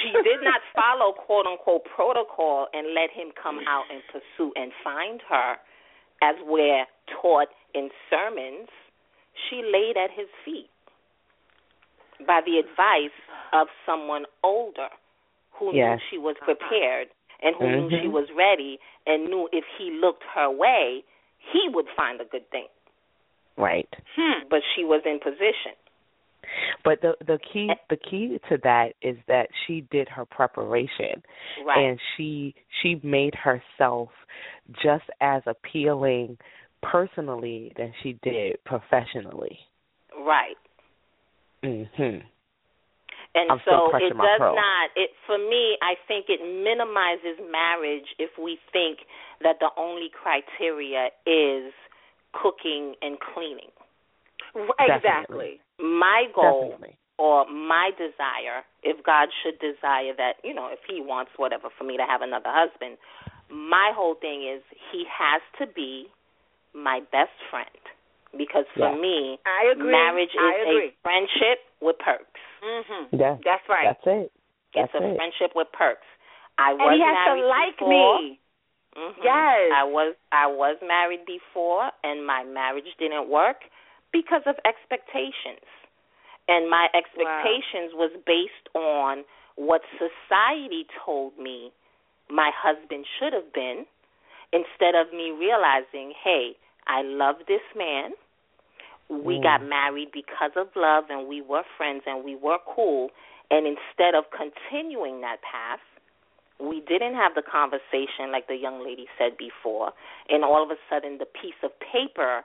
[0.00, 4.72] She did not follow quote unquote protocol and let him come out and pursue and
[4.84, 5.56] find her,
[6.22, 6.86] as we're
[7.20, 8.68] taught in sermons.
[9.48, 10.70] She laid at his feet.
[12.26, 13.16] by the advice
[13.52, 14.88] of someone older
[15.52, 15.98] who yes.
[15.98, 17.08] knew she was prepared
[17.42, 17.88] and who mm-hmm.
[17.88, 21.02] knew she was ready and knew if he looked her way,
[21.52, 22.66] he would find a good thing.
[23.60, 23.88] Right.
[24.16, 24.48] Hmm.
[24.48, 25.76] But she was in position.
[26.84, 31.22] But the the key the key to that is that she did her preparation,
[31.64, 31.78] right.
[31.78, 34.08] and she she made herself
[34.82, 36.38] just as appealing
[36.82, 39.58] personally than she did professionally.
[40.18, 40.56] Right.
[41.62, 42.24] Mhm.
[43.32, 48.30] And I'm so it does not it for me I think it minimizes marriage if
[48.42, 49.00] we think
[49.42, 51.72] that the only criteria is
[52.32, 53.70] cooking and cleaning.
[54.78, 55.60] Exactly.
[55.78, 56.98] My goal Definitely.
[57.18, 61.84] or my desire, if God should desire that, you know, if he wants whatever for
[61.84, 62.98] me to have another husband,
[63.50, 64.62] my whole thing is
[64.92, 66.06] he has to be
[66.74, 67.70] my best friend.
[68.36, 69.00] Because for yeah.
[69.00, 69.90] me, I agree.
[69.90, 70.88] marriage is I agree.
[70.94, 72.40] a friendship with perks.
[72.62, 73.08] Mhm.
[73.10, 73.36] Yeah.
[73.42, 73.90] That's right.
[73.90, 74.32] That's it.
[74.74, 75.16] That's it's a it.
[75.16, 76.06] friendship with perks.
[76.58, 78.18] I was and he has married to like before.
[78.22, 78.38] me.
[78.96, 79.22] Mm-hmm.
[79.22, 79.70] Yes.
[79.74, 83.68] I was I was married before and my marriage didn't work
[84.12, 85.66] because of expectations.
[86.48, 88.10] And my expectations wow.
[88.10, 89.22] was based on
[89.54, 91.70] what society told me
[92.28, 93.86] my husband should have been
[94.52, 98.12] instead of me realizing, hey, I love this man.
[99.08, 99.42] We mm.
[99.42, 103.10] got married because of love and we were friends and we were cool.
[103.50, 105.80] And instead of continuing that path,
[106.60, 109.92] we didn't have the conversation like the young lady said before.
[110.28, 112.44] And all of a sudden, the piece of paper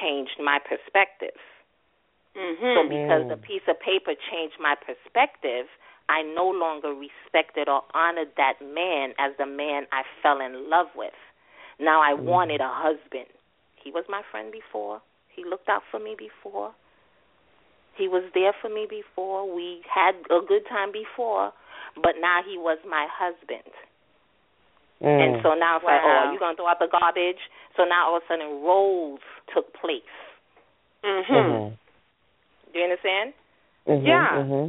[0.00, 1.36] changed my perspective.
[2.36, 2.74] Mm-hmm.
[2.76, 5.66] So, because the piece of paper changed my perspective,
[6.08, 10.86] I no longer respected or honored that man as the man I fell in love
[10.94, 11.16] with.
[11.80, 12.22] Now I mm.
[12.22, 13.26] wanted a husband.
[13.82, 15.00] He was my friend before.
[15.34, 16.72] He looked out for me before.
[17.96, 19.48] He was there for me before.
[19.52, 21.52] We had a good time before,
[22.02, 23.72] but now he was my husband.
[25.02, 25.20] Mm.
[25.20, 25.92] And so now it's wow.
[25.92, 27.40] like, oh, are you going to throw out the garbage?
[27.76, 29.20] So now all of a sudden roles
[29.52, 30.08] took place.
[31.04, 31.28] Mhm.
[31.28, 31.74] Mm-hmm.
[32.72, 33.32] Do you understand?
[33.86, 34.06] Mm-hmm.
[34.06, 34.30] Yeah.
[34.40, 34.66] Mm-hmm.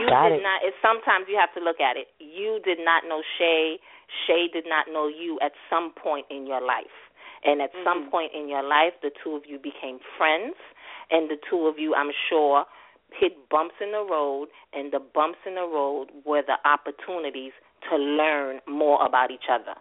[0.00, 0.42] you Got did it.
[0.44, 0.60] not.
[0.62, 2.08] It's sometimes you have to look at it.
[2.20, 3.80] You did not know Shea.
[4.26, 6.92] Shea did not know you at some point in your life.
[7.44, 7.84] And at mm-hmm.
[7.84, 10.56] some point in your life, the two of you became friends,
[11.10, 12.64] and the two of you, I'm sure,
[13.12, 17.52] hit bumps in the road, and the bumps in the road were the opportunities
[17.90, 19.74] to learn more about each other.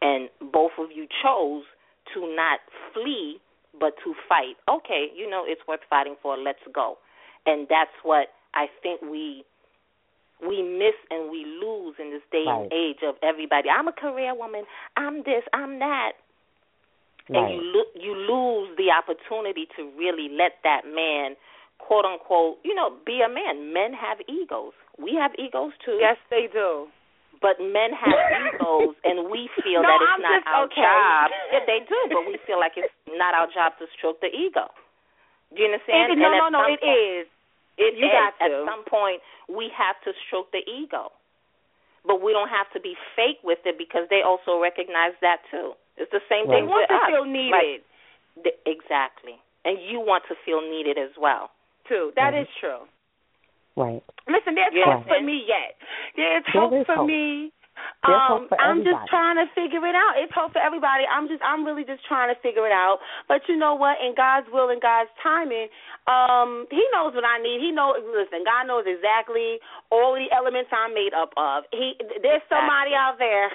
[0.00, 1.64] And both of you chose
[2.14, 2.60] to not
[2.92, 3.38] flee,
[3.78, 4.56] but to fight.
[4.68, 6.36] Okay, you know, it's worth fighting for.
[6.36, 6.98] Let's go.
[7.46, 9.44] And that's what I think we
[10.42, 12.62] we miss and we lose in this day right.
[12.62, 13.68] and age of everybody.
[13.70, 14.64] I'm a career woman.
[14.96, 15.46] I'm this.
[15.52, 16.12] I'm that.
[17.28, 17.38] Right.
[17.38, 21.36] And you lo- you lose the opportunity to really let that man,
[21.82, 23.74] quote unquote, you know, be a man.
[23.74, 24.72] Men have egos.
[24.96, 25.98] We have egos too.
[26.00, 26.86] Yes, they do.
[27.42, 28.14] But men have
[28.46, 30.78] egos, and we feel no, that it's I'm not our okay.
[30.78, 31.26] job.
[31.50, 34.70] Yeah, they do, but we feel like it's not our job to stroke the ego.
[35.50, 36.14] Do you understand?
[36.14, 37.26] It, no, and no, no, some it point, is.
[37.82, 38.14] It You is.
[38.14, 38.62] got At to.
[38.68, 39.18] some point,
[39.50, 41.10] we have to stroke the ego,
[42.06, 45.74] but we don't have to be fake with it because they also recognize that too.
[45.98, 46.62] It's the same Right.
[46.62, 47.08] thing They want with to us.
[47.10, 47.82] feel needed
[48.38, 49.34] Like, th- exactly,
[49.66, 51.50] and you want to feel needed as well.
[51.92, 52.12] Too.
[52.16, 52.42] That Mhm.
[52.42, 52.88] is true.
[53.76, 54.02] Right.
[54.26, 55.76] Listen, there's You hope for me yet.
[56.16, 57.08] There's There hope for hope.
[57.08, 57.52] me.
[58.04, 60.18] Um, hope for I'm just trying to figure it out.
[60.18, 61.06] It's hope for everybody.
[61.06, 63.00] I'm just, I'm really just trying to figure it out.
[63.28, 63.98] But you know what?
[64.00, 65.68] In God's will and God's timing,
[66.06, 67.60] um, He knows what I need.
[67.60, 67.96] He knows.
[68.04, 69.58] Listen, God knows exactly
[69.90, 71.64] all the elements I'm made up of.
[71.72, 73.48] He, there's somebody out there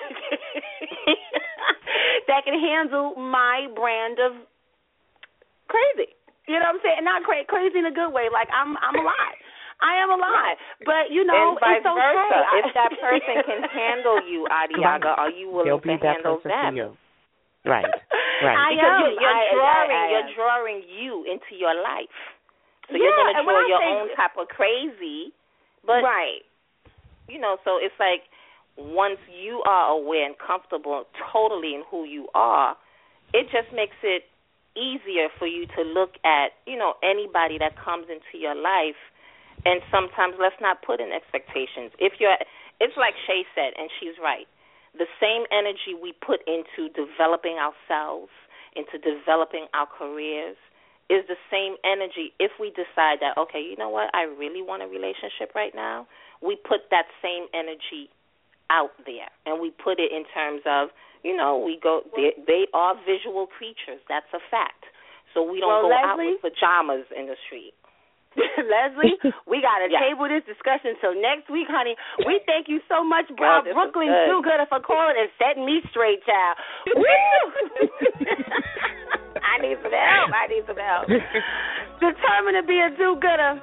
[2.28, 4.34] that can handle my brand of
[5.70, 6.17] crazy.
[6.48, 7.04] You know what I'm saying?
[7.04, 8.32] Not crazy, crazy in a good way.
[8.32, 9.38] Like I'm, I'm alive.
[9.84, 10.58] I am alive.
[10.88, 12.00] But you know, and vice it's okay.
[12.02, 12.38] versa.
[12.42, 16.24] I- if that person can handle you, Adiagha, are you willing He'll be to that
[16.24, 16.74] handle person them?
[16.76, 16.90] you.
[17.68, 17.86] Right.
[18.38, 18.54] Right.
[18.54, 19.02] I because am.
[19.02, 20.36] you're, you're I- drawing, I- I you're am.
[20.38, 22.14] drawing you into your life.
[22.86, 25.34] So Yeah, you're going to draw your say- own type of crazy,
[25.82, 26.46] but right.
[27.28, 28.30] you know, so it's like
[28.78, 32.78] once you are aware and comfortable totally in who you are,
[33.34, 34.30] it just makes it
[34.78, 39.00] easier for you to look at, you know, anybody that comes into your life
[39.66, 41.92] and sometimes let's not put in expectations.
[41.98, 42.38] If you're
[42.80, 44.46] it's like Shea said and she's right.
[44.94, 48.30] The same energy we put into developing ourselves,
[48.78, 50.58] into developing our careers
[51.10, 54.84] is the same energy if we decide that okay, you know what, I really want
[54.84, 56.08] a relationship right now.
[56.42, 58.14] We put that same energy
[58.70, 60.90] out there and we put it in terms of
[61.24, 64.86] you know we go they, they are visual creatures that's a fact
[65.34, 66.38] so we don't Well, go out Leslie?
[66.42, 67.74] with pajamas in the street
[68.38, 69.18] Leslie,
[69.50, 69.98] we got to Yeah.
[70.14, 71.98] table this discussion till next week, honey.
[72.22, 74.30] We thank you so much, this was Brooklyn good.
[74.30, 76.54] Do Gooder, for calling and setting me straight, child.
[76.94, 77.42] Woo!
[79.42, 80.30] I need some help.
[80.38, 81.10] I need some help.
[82.04, 83.58] Determined to be a do-gooder.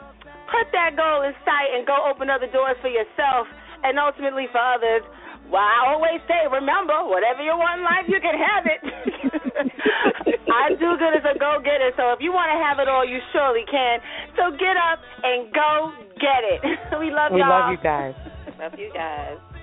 [0.51, 3.47] Put that goal in sight and go open other doors for yourself
[3.87, 5.07] and ultimately for others.
[5.51, 8.81] Well, I always say, remember, whatever you want in life, you can have it.
[10.51, 13.19] I do good as a go-getter, so if you want to have it all, you
[13.33, 14.01] surely can.
[14.37, 16.61] So get up and go get it.
[17.01, 17.71] we love We y'all.
[17.71, 18.15] We love you guys.
[18.59, 19.54] Love you guys.